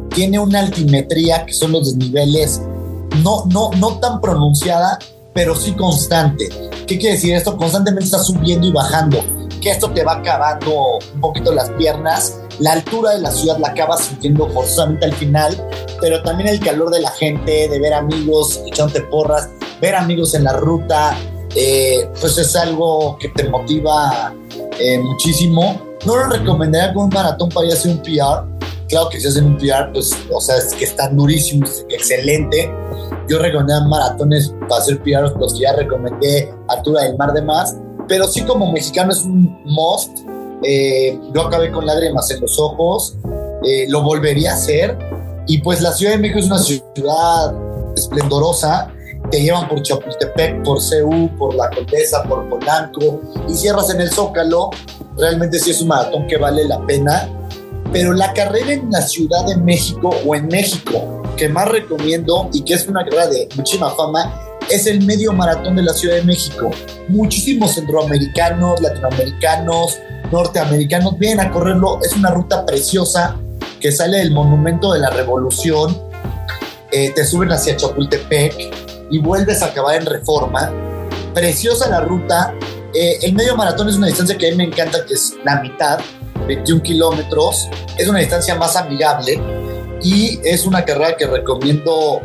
tiene 0.10 0.40
una 0.40 0.60
altimetría, 0.60 1.46
que 1.46 1.54
son 1.54 1.72
los 1.72 1.86
desniveles, 1.86 2.62
no, 3.24 3.46
no, 3.46 3.72
no 3.78 4.00
tan 4.00 4.20
pronunciada, 4.22 5.00
pero 5.34 5.56
sí 5.56 5.74
constante. 5.74 6.50
¿Qué 6.88 6.98
quiere 6.98 7.16
decir 7.16 7.36
esto? 7.36 7.56
Constantemente 7.56 8.06
está 8.06 8.20
subiendo 8.20 8.68
y 8.68 8.72
bajando, 8.72 9.20
que 9.62 9.72
esto 9.72 9.92
te 9.92 10.04
va 10.04 10.14
acabando 10.14 10.98
un 11.14 11.22
poquito 11.22 11.54
las 11.54 11.70
piernas. 11.72 12.40
La 12.60 12.74
altura 12.74 13.12
de 13.12 13.22
la 13.22 13.32
ciudad 13.32 13.58
la 13.60 13.70
acabas 13.70 14.02
sintiendo 14.06 14.50
forzosamente 14.50 15.06
al 15.06 15.14
final, 15.14 15.56
pero 16.02 16.22
también 16.24 16.50
el 16.50 16.60
calor 16.60 16.90
de 16.90 17.02
la 17.02 17.12
gente, 17.12 17.70
de 17.70 17.80
ver 17.80 17.94
amigos 17.94 18.60
echándote 18.66 19.02
porras, 19.02 19.50
ver 19.80 19.96
amigos 19.96 20.34
en 20.34 20.44
la 20.44 20.54
ruta, 20.54 21.16
eh, 21.56 22.08
pues 22.20 22.38
es 22.38 22.56
algo 22.56 23.18
que 23.20 23.30
te 23.30 23.50
motiva 23.50 24.34
eh, 24.80 25.00
muchísimo. 25.00 25.82
No 26.06 26.16
lo 26.16 26.30
recomendaría 26.30 26.94
con 26.94 27.06
un 27.06 27.10
maratón 27.10 27.50
para 27.50 27.68
ir 27.68 27.74
a 27.74 27.76
hacer 27.76 27.92
un 27.92 28.02
PR. 28.02 28.46
Claro 28.88 29.10
que 29.10 29.20
si 29.20 29.28
hacen 29.28 29.46
un 29.46 29.58
PR, 29.58 29.92
pues, 29.94 30.12
o 30.32 30.42
sea, 30.42 30.58
es 30.58 30.74
que 30.74 30.86
están 30.86 31.16
durísimos, 31.16 31.86
excelente. 31.90 32.72
Yo 33.28 33.40
recomendé 33.40 33.74
maratones 33.88 34.54
para 34.68 34.82
hacer 34.82 35.02
PR, 35.04 35.32
los 35.38 35.54
que 35.54 35.62
ya 35.62 35.74
recomendé, 35.74 36.52
Altura 36.68 37.04
del 37.04 37.18
Mar 37.18 37.34
de 37.34 37.42
Más. 37.42 37.76
Pero 38.08 38.28
sí, 38.28 38.42
como 38.42 38.72
mexicano 38.72 39.12
es 39.12 39.24
un 39.24 39.62
must. 39.66 40.20
Eh, 40.64 41.20
yo 41.34 41.48
acabé 41.48 41.72
con 41.72 41.86
lágrimas 41.86 42.30
en 42.32 42.42
los 42.42 42.60
ojos. 42.60 43.18
lo 43.90 44.02
volvería 44.02 44.52
a 44.52 44.56
hacer. 44.56 44.98
Y 45.46 45.60
pues 45.60 45.82
la 45.82 45.92
Ciudad 45.92 46.14
de 46.14 46.20
México 46.20 46.40
es 46.40 46.46
una 46.46 46.60
ciudad 46.60 47.54
esplendorosa 47.96 48.92
te 49.30 49.42
llevan 49.42 49.68
por 49.68 49.82
Chapultepec, 49.82 50.64
por 50.64 50.82
CEU, 50.82 51.30
por 51.38 51.56
La 51.56 51.70
Condesa, 51.70 52.24
por 52.24 52.50
Polanco 52.50 53.22
y 53.48 53.54
cierras 53.56 53.90
en 53.90 54.02
el 54.02 54.10
Zócalo. 54.10 54.70
Realmente 55.18 55.60
sí 55.60 55.72
es 55.72 55.82
un 55.82 55.90
maratón 55.90 56.28
que 56.28 56.38
vale 56.38 56.66
la 56.66 56.86
pena. 56.86 57.30
Pero 57.92 58.14
la 58.14 58.34
carrera 58.34 58.74
en 58.74 58.92
la 58.92 59.02
Ciudad 59.02 59.46
de 59.48 59.58
México 59.58 60.12
o 60.26 60.36
en 60.36 60.48
México 60.48 61.22
que 61.36 61.50
más 61.50 61.68
recomiendo 61.68 62.50
y 62.54 62.64
que 62.64 62.74
es 62.74 62.88
una 62.88 63.04
carrera 63.04 63.28
de 63.28 63.48
muchísima 63.56 63.90
fama 63.92 64.34
es 64.70 64.86
el 64.86 65.04
medio 65.06 65.34
maratón 65.34 65.76
de 65.76 65.82
la 65.82 65.94
Ciudad 65.94 66.16
de 66.16 66.24
México. 66.24 66.70
Muchísimos 67.08 67.76
centroamericanos, 67.76 68.80
latinoamericanos, 68.82 69.98
norteamericanos 70.32 71.18
vienen 71.18 71.48
a 71.48 71.52
correrlo. 71.52 72.00
Es 72.04 72.14
una 72.14 72.30
ruta 72.30 72.66
preciosa 72.66 73.38
que 73.80 73.92
sale 73.92 74.18
del 74.18 74.32
Monumento 74.32 74.94
de 74.94 75.00
la 75.00 75.10
Revolución. 75.10 75.98
Eh, 76.92 77.12
te 77.16 77.26
suben 77.26 77.52
hacia 77.52 77.76
Chapultepec 77.76 78.89
y 79.10 79.20
vuelves 79.20 79.62
a 79.62 79.68
acabar 79.68 79.96
en 79.96 80.06
reforma. 80.06 80.72
Preciosa 81.34 81.90
la 81.90 82.02
ruta. 82.02 82.54
Eh, 82.94 83.20
el 83.22 83.34
medio 83.34 83.56
maratón 83.56 83.90
es 83.90 83.96
una 83.96 84.08
distancia 84.08 84.38
que 84.38 84.48
a 84.48 84.52
mí 84.52 84.58
me 84.58 84.64
encanta, 84.66 85.06
que 85.06 85.14
es 85.14 85.36
la 85.44 85.62
mitad, 85.62 86.00
21 86.48 86.82
kilómetros. 86.82 87.70
Es 87.98 88.08
una 88.08 88.20
distancia 88.20 88.56
más 88.56 88.76
amigable 88.76 89.40
y 90.02 90.40
es 90.44 90.66
una 90.66 90.84
carrera 90.86 91.16
que 91.18 91.26
recomiendo 91.26 92.22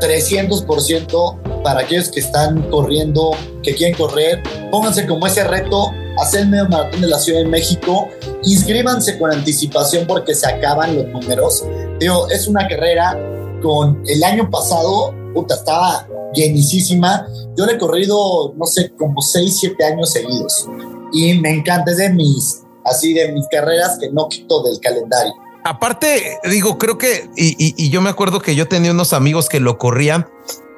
300% 0.00 1.62
para 1.62 1.80
aquellos 1.80 2.08
que 2.08 2.20
están 2.20 2.62
corriendo, 2.70 3.32
que 3.62 3.74
quieren 3.74 3.96
correr. 3.96 4.42
Pónganse 4.70 5.06
como 5.06 5.26
ese 5.26 5.44
reto, 5.44 5.92
hacer 6.18 6.42
el 6.42 6.48
medio 6.48 6.68
maratón 6.68 7.00
de 7.00 7.06
la 7.06 7.18
Ciudad 7.18 7.40
de 7.40 7.46
México. 7.46 8.08
Inscríbanse 8.42 9.18
con 9.18 9.32
anticipación 9.32 10.06
porque 10.06 10.34
se 10.34 10.48
acaban 10.48 10.96
los 10.96 11.06
números. 11.06 11.64
Digo, 11.98 12.28
es 12.30 12.48
una 12.48 12.66
carrera 12.66 13.18
con 13.62 14.02
el 14.06 14.24
año 14.24 14.48
pasado, 14.50 15.14
puta, 15.32 15.54
estaba 15.54 16.06
llenísima. 16.34 17.26
Yo 17.56 17.66
le 17.66 17.74
he 17.74 17.78
corrido, 17.78 18.54
no 18.56 18.66
sé, 18.66 18.90
como 18.98 19.20
6, 19.20 19.58
7 19.60 19.84
años 19.84 20.12
seguidos. 20.12 20.68
Y 21.12 21.34
me 21.34 21.50
encanta, 21.50 21.90
es 21.90 21.96
de 21.96 22.10
mis, 22.10 22.62
así 22.84 23.14
de 23.14 23.32
mis 23.32 23.46
carreras 23.50 23.98
que 24.00 24.10
no 24.10 24.28
quito 24.28 24.62
del 24.62 24.78
calendario. 24.80 25.32
Aparte, 25.64 26.38
digo, 26.44 26.78
creo 26.78 26.96
que, 26.96 27.28
y, 27.36 27.90
yo 27.90 28.00
me 28.00 28.10
acuerdo 28.10 28.40
que 28.40 28.54
yo 28.54 28.66
tenía 28.66 28.92
unos 28.92 29.12
amigos 29.12 29.48
que 29.48 29.60
lo 29.60 29.76
corrían, 29.78 30.26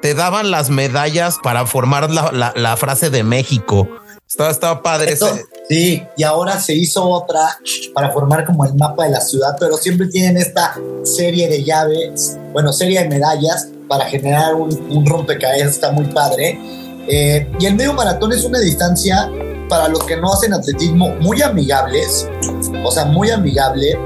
te 0.01 0.13
daban 0.13 0.51
las 0.51 0.69
medallas 0.69 1.37
para 1.41 1.65
formar 1.65 2.11
la, 2.11 2.77
frase 2.77 3.09
de 3.09 3.23
México. 3.23 3.87
Estaba, 4.33 4.49
estaba 4.49 4.81
padre. 4.81 5.15
sí, 5.69 6.03
y 6.17 6.23
ahora 6.23 6.59
se 6.59 6.73
hizo 6.73 7.07
otra 7.07 7.55
para 7.93 8.09
formar 8.09 8.43
como 8.47 8.65
el 8.65 8.73
mapa 8.73 9.03
de 9.03 9.11
la 9.11 9.21
ciudad, 9.21 9.55
pero 9.59 9.77
siempre 9.77 10.07
tienen 10.07 10.37
esta 10.37 10.73
serie 11.03 11.47
de 11.47 11.63
llaves, 11.63 12.35
bueno, 12.51 12.73
serie 12.73 13.03
de 13.03 13.09
medallas 13.09 13.67
para 13.87 14.05
generar 14.05 14.55
un, 14.55 15.05
rompecabezas, 15.05 15.75
está 15.75 15.91
muy 15.91 16.05
padre. 16.05 16.57
Eh, 17.07 17.47
y 17.59 17.65
el 17.67 17.75
medio 17.75 17.93
maratón 17.93 18.33
es 18.33 18.43
una 18.43 18.57
distancia 18.57 19.29
para 19.69 19.87
los 19.87 20.03
que 20.05 20.17
no 20.17 20.33
hacen 20.33 20.51
atletismo 20.51 21.09
muy 21.21 21.43
amigables, 21.43 22.27
o 22.83 22.89
sea, 22.89 23.05
muy 23.05 23.29
amigable. 23.29 23.99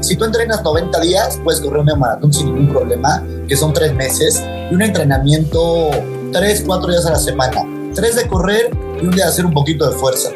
Si 0.00 0.16
tú 0.16 0.24
entrenas 0.24 0.64
90 0.64 0.98
días, 0.98 1.38
puedes 1.44 1.60
correr 1.60 1.78
un 1.78 1.84
medio 1.84 1.98
maratón 1.98 2.32
sin 2.32 2.46
ningún 2.46 2.70
problema, 2.70 3.24
que 3.46 3.56
son 3.56 3.72
tres 3.72 3.94
meses, 3.94 4.42
y 4.68 4.74
un 4.74 4.82
entrenamiento 4.82 5.90
tres, 6.32 6.64
cuatro 6.66 6.90
días 6.90 7.06
a 7.06 7.12
la 7.12 7.20
semana. 7.20 7.83
Tres 7.94 8.16
de 8.16 8.26
correr 8.26 8.70
y 9.00 9.06
un 9.06 9.12
día 9.12 9.24
de 9.24 9.30
hacer 9.30 9.46
un 9.46 9.52
poquito 9.52 9.88
de 9.88 9.96
fuerza. 9.96 10.30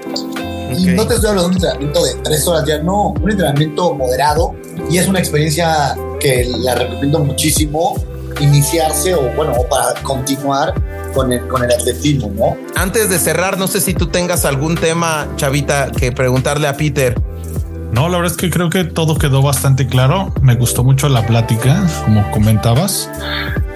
Y 0.77 0.87
no 0.87 1.07
te 1.07 1.14
estoy 1.14 1.31
hablando 1.31 1.42
de 1.42 1.49
un 1.49 1.53
entrenamiento 1.55 2.05
de 2.05 2.14
tres 2.23 2.47
horas 2.47 2.64
ya, 2.66 2.79
no, 2.79 3.14
un 3.21 3.31
entrenamiento 3.31 3.94
moderado 3.94 4.55
y 4.90 4.99
es 4.99 5.09
una 5.09 5.18
experiencia 5.18 5.97
que 6.21 6.47
la 6.59 6.75
recomiendo 6.75 7.21
muchísimo 7.21 7.97
iniciarse 8.40 9.14
o 9.14 9.23
bueno, 9.35 9.55
para 9.68 9.94
continuar 10.03 10.75
con 11.14 11.33
el, 11.33 11.47
con 11.49 11.64
el 11.64 11.73
atletismo, 11.73 12.31
¿no? 12.35 12.57
Antes 12.77 13.11
de 13.11 13.18
cerrar, 13.18 13.59
no 13.59 13.66
sé 13.66 13.81
si 13.81 13.94
tú 13.94 14.09
tengas 14.09 14.44
algún 14.44 14.77
tema, 14.77 15.29
Chavita, 15.37 15.90
que 15.90 16.12
preguntarle 16.12 16.68
a 16.68 16.77
Peter. 16.77 17.21
No, 17.92 18.09
la 18.09 18.18
verdad 18.18 18.33
es 18.33 18.37
que 18.37 18.51
creo 18.51 18.68
que 18.68 18.85
todo 18.85 19.16
quedó 19.16 19.42
bastante 19.42 19.87
claro. 19.87 20.33
Me 20.42 20.55
gustó 20.55 20.85
mucho 20.85 21.09
la 21.09 21.27
plática, 21.27 21.87
como 22.05 22.31
comentabas. 22.31 23.11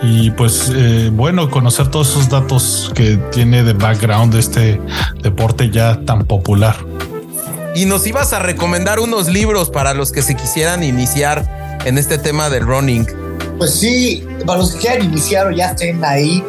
Y 0.03 0.31
pues 0.33 0.71
eh, 0.75 1.11
bueno, 1.13 1.51
conocer 1.51 1.89
todos 1.89 2.11
esos 2.11 2.29
datos 2.29 2.93
que 2.95 3.17
tiene 3.33 3.63
de 3.63 3.73
background 3.73 4.35
de 4.35 4.41
este 4.41 4.81
deporte 5.23 5.71
ya 5.71 6.01
tan 6.05 6.27
popular. 6.27 6.77
Y 7.75 7.87
nos 7.87 8.07
ibas 8.07 8.35
a 8.35 8.39
recomendar 8.39 9.01
unos 9.01 9.29
libros 9.29 9.71
para 9.71 9.95
los 9.95 10.13
que 10.13 10.21
se 10.21 10.37
quisieran 10.37 10.83
iniciar 10.83 11.81
en 11.87 11.97
este 11.97 12.19
tema 12.19 12.51
del 12.51 12.67
running. 12.67 13.07
Pues 13.57 13.75
sí, 13.75 14.27
para 14.47 14.59
los 14.59 14.73
que 14.73 14.79
quieran 14.81 15.05
iniciar 15.05 15.47
o 15.47 15.51
ya 15.53 15.71
estén 15.71 16.05
ahí, 16.05 16.45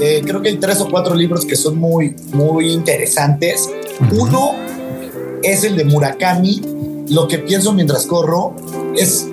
eh, 0.00 0.22
creo 0.24 0.40
que 0.40 0.50
hay 0.50 0.56
tres 0.58 0.80
o 0.80 0.88
cuatro 0.88 1.14
libros 1.14 1.44
que 1.44 1.56
son 1.56 1.78
muy, 1.78 2.14
muy 2.32 2.70
interesantes. 2.72 3.68
Uno 4.12 4.52
es 5.42 5.64
el 5.64 5.76
de 5.76 5.84
Murakami. 5.84 6.62
Lo 7.08 7.28
que 7.28 7.38
pienso 7.38 7.72
mientras 7.72 8.06
corro 8.06 8.54
es, 8.96 9.26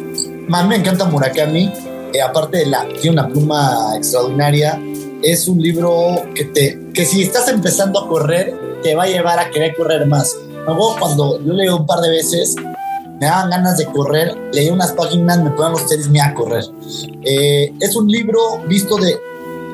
más 0.48 0.68
me 0.68 0.76
encanta 0.76 1.06
Murakami. 1.06 1.72
Eh, 2.14 2.22
aparte 2.22 2.58
de 2.58 2.66
la, 2.66 2.88
tiene 3.02 3.20
una 3.20 3.28
pluma 3.28 3.96
extraordinaria. 3.96 4.80
Es 5.22 5.48
un 5.48 5.62
libro 5.62 6.24
que 6.34 6.46
te, 6.46 6.80
que 6.94 7.06
si 7.06 7.24
estás 7.24 7.48
empezando 7.50 8.00
a 8.00 8.08
correr, 8.08 8.80
te 8.82 8.96
va 8.96 9.04
a 9.04 9.08
llevar 9.08 9.40
a 9.40 9.50
querer 9.52 9.76
correr 9.76 10.08
más. 10.08 10.36
Luego, 10.66 10.96
cuando 11.00 11.44
yo 11.44 11.54
leo 11.54 11.78
un 11.78 11.86
par 11.86 12.00
de 12.00 12.10
veces, 12.10 12.56
me 13.20 13.26
daban 13.26 13.50
ganas 13.50 13.78
de 13.78 13.86
correr, 13.86 14.36
leí 14.54 14.70
unas 14.70 14.94
páginas, 14.94 15.44
me 15.44 15.52
ponían 15.52 15.74
los 15.74 15.88
tenis, 15.88 16.10
me 16.10 16.22
a 16.22 16.34
correr. 16.34 16.64
Eh, 17.24 17.74
es 17.80 17.96
un 17.96 18.08
libro 18.08 18.40
visto 18.68 18.96
de 18.98 19.20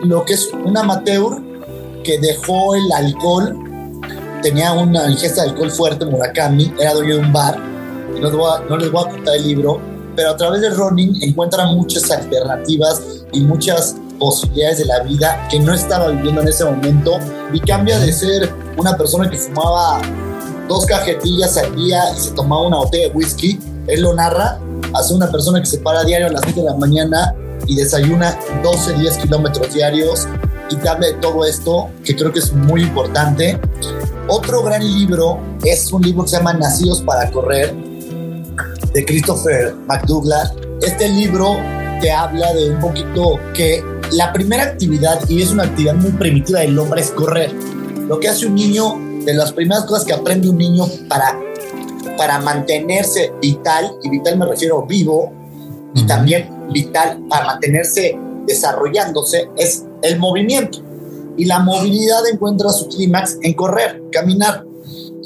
lo 0.03 0.25
que 0.25 0.33
es 0.33 0.49
un 0.51 0.75
amateur 0.75 1.41
que 2.03 2.17
dejó 2.19 2.75
el 2.75 2.91
alcohol, 2.91 3.55
tenía 4.41 4.73
una 4.73 5.09
ingesta 5.09 5.43
de 5.43 5.49
alcohol 5.49 5.71
fuerte, 5.71 6.05
Murakami, 6.05 6.73
era 6.79 6.93
dueño 6.93 7.15
de 7.15 7.21
un 7.21 7.33
bar, 7.33 7.74
no 8.19 8.29
les, 8.29 8.91
voy 8.91 9.03
a, 9.03 9.07
no 9.09 9.09
contar 9.09 9.35
el 9.35 9.47
libro, 9.47 9.79
pero 10.15 10.31
a 10.31 10.37
través 10.37 10.61
del 10.61 10.75
running 10.75 11.21
encuentra 11.21 11.65
muchas 11.67 12.09
alternativas 12.09 13.01
y 13.31 13.41
muchas 13.41 13.95
posibilidades 14.17 14.79
de 14.79 14.85
la 14.85 14.99
vida 15.03 15.47
que 15.49 15.59
no 15.59 15.73
estaba 15.73 16.09
viviendo 16.09 16.41
en 16.41 16.47
ese 16.47 16.65
momento 16.65 17.17
y 17.51 17.59
cambia 17.59 17.99
de 17.99 18.11
ser 18.11 18.49
una 18.77 18.95
persona 18.95 19.29
que 19.29 19.37
fumaba 19.37 19.99
dos 20.67 20.85
cajetillas 20.85 21.57
al 21.57 21.75
día 21.75 22.01
y 22.15 22.19
se 22.19 22.31
tomaba 22.31 22.67
una 22.67 22.77
botella 22.77 23.09
de 23.09 23.13
whisky. 23.13 23.59
Él 23.87 24.01
lo 24.01 24.13
narra, 24.13 24.59
hace 24.93 25.13
una 25.13 25.29
persona 25.31 25.59
que 25.59 25.67
se 25.67 25.79
para 25.79 26.03
diario 26.03 26.27
a 26.27 26.31
las 26.31 26.41
7 26.43 26.61
de 26.61 26.65
la 26.65 26.75
mañana 26.75 27.35
y 27.67 27.75
desayuna 27.75 28.37
12, 28.63 28.93
10 28.93 29.17
kilómetros 29.17 29.73
diarios 29.73 30.27
y 30.69 30.75
te 30.75 30.89
habla 30.89 31.07
de 31.07 31.13
todo 31.13 31.45
esto, 31.45 31.89
que 32.03 32.15
creo 32.15 32.31
que 32.31 32.39
es 32.39 32.51
muy 32.53 32.81
importante. 32.81 33.59
Otro 34.27 34.63
gran 34.63 34.83
libro 34.83 35.39
es 35.63 35.91
un 35.91 36.01
libro 36.01 36.23
que 36.23 36.31
se 36.31 36.37
llama 36.37 36.53
Nacidos 36.53 37.01
para 37.01 37.29
Correr, 37.29 37.75
de 38.95 39.03
Christopher 39.03 39.75
McDouglas. 39.87 40.53
Este 40.81 41.09
libro 41.09 41.57
te 42.01 42.11
habla 42.11 42.53
de 42.53 42.71
un 42.71 42.79
poquito 42.79 43.37
que 43.53 43.83
la 44.11 44.31
primera 44.31 44.63
actividad, 44.63 45.19
y 45.27 45.41
es 45.41 45.51
una 45.51 45.63
actividad 45.63 45.95
muy 45.95 46.11
primitiva 46.11 46.61
del 46.61 46.79
hombre, 46.79 47.01
es 47.01 47.11
correr. 47.11 47.51
Lo 48.07 48.19
que 48.21 48.29
hace 48.29 48.45
un 48.45 48.55
niño, 48.55 48.95
de 49.25 49.33
las 49.33 49.51
primeras 49.51 49.83
cosas 49.83 50.05
que 50.05 50.13
aprende 50.13 50.49
un 50.49 50.57
niño 50.57 50.85
para, 51.09 51.37
para 52.17 52.39
mantenerse 52.39 53.33
vital, 53.41 53.91
y 54.01 54.09
vital 54.09 54.37
me 54.37 54.45
refiero 54.45 54.85
vivo, 54.85 55.33
y 55.93 56.05
también 56.05 56.49
vital 56.71 57.21
para 57.29 57.47
mantenerse 57.47 58.17
desarrollándose, 58.47 59.49
es 59.57 59.83
el 60.03 60.19
movimiento. 60.19 60.79
Y 61.35 61.45
la 61.45 61.59
movilidad 61.59 62.25
encuentra 62.31 62.69
su 62.69 62.87
clímax 62.87 63.39
en 63.41 63.55
correr, 63.55 64.01
caminar. 64.13 64.63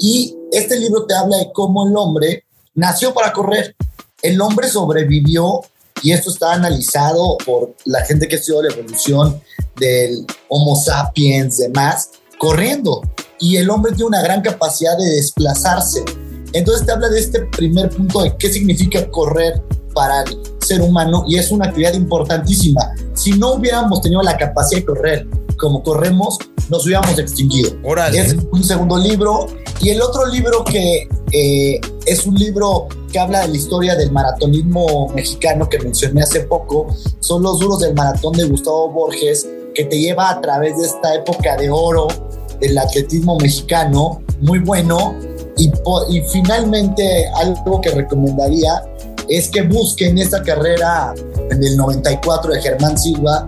Y 0.00 0.36
este 0.50 0.76
libro 0.76 1.06
te 1.06 1.14
habla 1.14 1.36
de 1.36 1.52
cómo 1.52 1.86
el 1.86 1.96
hombre 1.96 2.44
nació 2.74 3.12
para 3.14 3.32
correr. 3.32 3.74
El 4.22 4.40
hombre 4.40 4.68
sobrevivió 4.68 5.60
y 6.02 6.12
esto 6.12 6.30
está 6.30 6.54
analizado 6.54 7.36
por 7.44 7.74
la 7.84 8.04
gente 8.04 8.28
que 8.28 8.36
estudió 8.36 8.62
la 8.62 8.72
evolución 8.72 9.40
del 9.76 10.26
Homo 10.48 10.76
sapiens, 10.76 11.58
demás, 11.58 12.10
corriendo. 12.38 13.02
Y 13.38 13.56
el 13.56 13.70
hombre 13.70 13.92
tiene 13.92 14.06
una 14.06 14.22
gran 14.22 14.42
capacidad 14.42 14.96
de 14.96 15.06
desplazarse. 15.06 16.04
Entonces 16.52 16.84
te 16.84 16.92
habla 16.92 17.08
de 17.08 17.20
este 17.20 17.40
primer 17.46 17.90
punto 17.90 18.22
de 18.22 18.36
qué 18.36 18.52
significa 18.52 19.08
correr 19.10 19.62
para 19.94 20.22
el 20.22 20.38
ser 20.60 20.82
humano 20.82 21.24
y 21.26 21.36
es 21.36 21.50
una 21.50 21.66
actividad 21.66 21.94
importantísima. 21.94 22.80
Si 23.14 23.32
no 23.32 23.54
hubiéramos 23.54 24.00
tenido 24.02 24.22
la 24.22 24.36
capacidad 24.36 24.80
de 24.80 24.86
correr 24.86 25.26
como 25.56 25.82
corremos, 25.82 26.38
nos 26.68 26.86
hubiéramos 26.86 27.18
extinguido. 27.18 27.70
Es 28.14 28.36
un 28.50 28.64
segundo 28.64 28.98
libro. 28.98 29.46
Y 29.80 29.90
el 29.90 30.00
otro 30.02 30.26
libro 30.26 30.64
que 30.64 31.08
eh, 31.32 31.80
es 32.06 32.26
un 32.26 32.34
libro 32.34 32.88
que 33.12 33.18
habla 33.18 33.42
de 33.42 33.48
la 33.48 33.56
historia 33.56 33.94
del 33.94 34.10
maratonismo 34.10 35.08
mexicano 35.14 35.68
que 35.68 35.78
mencioné 35.78 36.22
hace 36.22 36.40
poco, 36.40 36.88
son 37.20 37.42
los 37.42 37.60
duros 37.60 37.80
del 37.80 37.94
maratón 37.94 38.32
de 38.34 38.44
Gustavo 38.44 38.90
Borges, 38.90 39.46
que 39.74 39.84
te 39.84 39.98
lleva 39.98 40.30
a 40.30 40.40
través 40.40 40.76
de 40.78 40.86
esta 40.86 41.14
época 41.14 41.56
de 41.56 41.70
oro 41.70 42.08
del 42.60 42.76
atletismo 42.78 43.38
mexicano, 43.38 44.22
muy 44.40 44.58
bueno. 44.58 45.14
Y, 45.56 45.70
finalmente 46.32 47.28
algo 47.34 47.82
que 47.82 47.90
recomendaría 47.90 48.82
es 49.28 49.48
que 49.48 49.62
busquen 49.62 50.16
esta 50.16 50.42
carrera 50.42 51.14
en 51.50 51.62
el 51.62 51.76
94 51.76 52.52
de 52.54 52.62
Germán 52.62 52.96
Silva, 52.96 53.46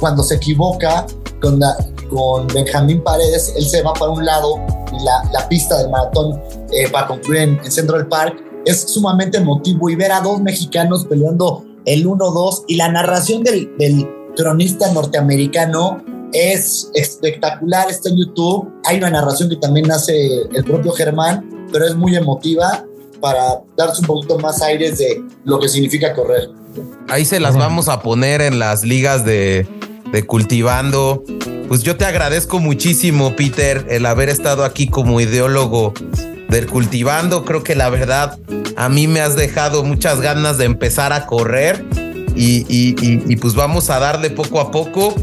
cuando 0.00 0.24
se 0.24 0.34
equivoca 0.34 1.06
con, 1.40 1.60
con 2.10 2.48
Benjamín 2.48 3.02
Paredes, 3.04 3.54
él 3.56 3.64
se 3.64 3.82
va 3.82 3.92
para 3.92 4.10
un 4.10 4.24
lado 4.24 4.56
la, 5.02 5.28
la 5.32 5.48
pista 5.48 5.78
del 5.78 5.90
maratón 5.90 6.40
eh, 6.72 6.88
para 6.90 7.06
concluir 7.06 7.42
en, 7.42 7.60
en, 7.64 7.70
Central 7.70 8.06
Park 8.08 8.42
es 8.64 8.80
sumamente 8.82 9.38
emotivo 9.38 9.90
y 9.90 9.96
ver 9.96 10.12
a 10.12 10.20
dos 10.20 10.40
mexicanos 10.40 11.06
peleando 11.06 11.64
el 11.84 12.06
1-2 12.06 12.64
y 12.68 12.76
la 12.76 12.88
narración 12.88 13.42
del, 13.42 13.70
del 13.78 14.08
cronista 14.36 14.90
norteamericano 14.92 16.02
es 16.32 16.90
espectacular, 16.94 17.88
está 17.90 18.08
en 18.08 18.16
YouTube. 18.18 18.72
Hay 18.84 18.98
una 18.98 19.10
narración 19.10 19.48
que 19.48 19.56
también 19.56 19.90
hace 19.92 20.42
el 20.52 20.64
propio 20.64 20.92
Germán, 20.92 21.68
pero 21.72 21.86
es 21.86 21.94
muy 21.94 22.16
emotiva 22.16 22.84
para 23.20 23.62
darse 23.76 24.00
un 24.00 24.06
poquito 24.06 24.38
más 24.38 24.60
aires 24.60 24.98
de 24.98 25.22
lo 25.44 25.58
que 25.60 25.68
significa 25.68 26.12
correr. 26.12 26.50
Ahí 27.08 27.24
se 27.24 27.38
las 27.38 27.56
vamos 27.56 27.88
a 27.88 28.02
poner 28.02 28.40
en 28.40 28.58
las 28.58 28.82
ligas 28.82 29.24
de, 29.24 29.66
de 30.14 30.22
cultivando. 30.24 31.24
Pues 31.66 31.82
yo 31.82 31.96
te 31.96 32.04
agradezco 32.04 32.60
muchísimo, 32.60 33.34
Peter, 33.34 33.84
el 33.90 34.06
haber 34.06 34.28
estado 34.28 34.64
aquí 34.64 34.86
como 34.86 35.20
ideólogo 35.20 35.92
del 36.48 36.66
cultivando. 36.68 37.44
Creo 37.44 37.64
que 37.64 37.74
la 37.74 37.90
verdad 37.90 38.38
a 38.76 38.88
mí 38.88 39.08
me 39.08 39.20
has 39.20 39.34
dejado 39.34 39.82
muchas 39.82 40.20
ganas 40.20 40.56
de 40.56 40.66
empezar 40.66 41.12
a 41.12 41.26
correr 41.26 41.84
y, 42.36 42.64
y, 42.68 42.94
y, 43.00 43.36
pues 43.36 43.54
vamos 43.54 43.90
a 43.90 43.98
darle 43.98 44.30
poco 44.30 44.60
a 44.60 44.70
poco 44.70 45.14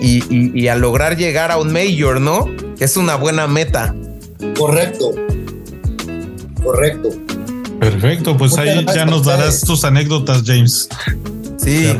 y, 0.00 0.66
a 0.68 0.76
lograr 0.76 1.18
llegar 1.18 1.50
a 1.50 1.58
un 1.58 1.70
mayor, 1.70 2.20
¿no? 2.20 2.46
Es 2.78 2.96
una 2.96 3.16
buena 3.16 3.46
meta. 3.46 3.94
Correcto. 4.56 5.10
Correcto. 6.62 7.10
Perfecto, 7.80 8.36
pues 8.36 8.56
ahí 8.56 8.84
ya 8.94 9.04
nos 9.04 9.24
darás 9.24 9.60
tus 9.60 9.84
anécdotas, 9.84 10.42
James. 10.44 10.88
Sí. 11.58 11.94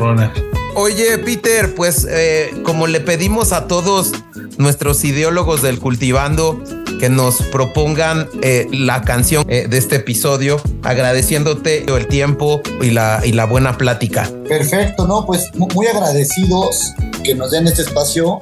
Oye, 0.81 1.17
Peter, 1.17 1.75
pues 1.75 2.07
eh, 2.09 2.51
como 2.63 2.87
le 2.87 3.01
pedimos 3.01 3.51
a 3.51 3.67
todos 3.67 4.13
nuestros 4.57 5.03
ideólogos 5.03 5.61
del 5.61 5.77
cultivando 5.77 6.63
que 7.01 7.09
nos 7.09 7.41
propongan 7.41 8.29
eh, 8.41 8.65
la 8.71 9.01
canción 9.01 9.45
eh, 9.49 9.67
de 9.69 9.77
este 9.77 9.97
episodio, 9.97 10.55
agradeciéndote 10.83 11.83
el 11.93 12.07
tiempo 12.07 12.61
y 12.81 12.91
la, 12.91 13.21
y 13.25 13.33
la 13.33 13.43
buena 13.43 13.77
plática. 13.77 14.31
Perfecto, 14.47 15.05
no, 15.05 15.25
pues 15.25 15.51
muy 15.53 15.85
agradecidos 15.87 16.93
que 17.25 17.35
nos 17.35 17.51
den 17.51 17.67
este 17.67 17.81
espacio 17.81 18.39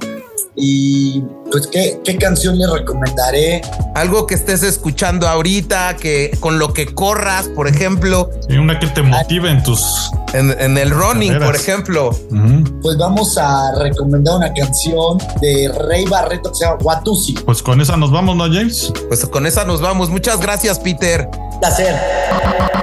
y 0.60 1.22
pues, 1.52 1.68
¿qué, 1.68 2.02
¿qué, 2.04 2.18
canción 2.18 2.58
le 2.58 2.66
recomendaré? 2.66 3.62
Algo 3.94 4.26
que 4.26 4.34
estés 4.34 4.64
escuchando 4.64 5.28
ahorita, 5.28 5.96
que 5.98 6.36
con 6.40 6.58
lo 6.58 6.74
que 6.74 6.88
corras, 6.96 7.48
por 7.50 7.68
ejemplo. 7.68 8.32
Y 8.50 8.58
una 8.58 8.80
que 8.80 8.88
te 8.88 9.04
motive 9.04 9.52
en 9.52 9.62
tus. 9.62 10.12
En, 10.34 10.78
el 10.78 10.90
running, 10.90 11.38
por 11.38 11.56
ejemplo. 11.56 12.10
Pues 12.82 12.98
vamos 12.98 13.38
a 13.38 13.76
recomendar 13.76 14.36
una 14.36 14.52
canción 14.54 15.20
de 15.42 15.72
Rey 15.88 16.06
Barreto 16.06 16.52
que 16.52 16.58
se 16.58 16.66
llama 16.66 16.78
Watusi. 16.82 17.34
Pues 17.46 17.62
con 17.62 17.80
esa 17.80 17.96
nos 17.96 18.12
vamos, 18.12 18.36
¿no, 18.36 18.46
James? 18.46 18.92
Pues 19.08 19.26
con 19.28 19.46
esa 19.46 19.64
nos 19.64 19.80
vamos. 19.80 20.10
Muchas 20.10 20.42
gracias, 20.42 20.80
Peter. 20.80 21.30
Placer. 21.62 21.96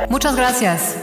Muchas 0.08 0.36
gracias. 0.36 0.94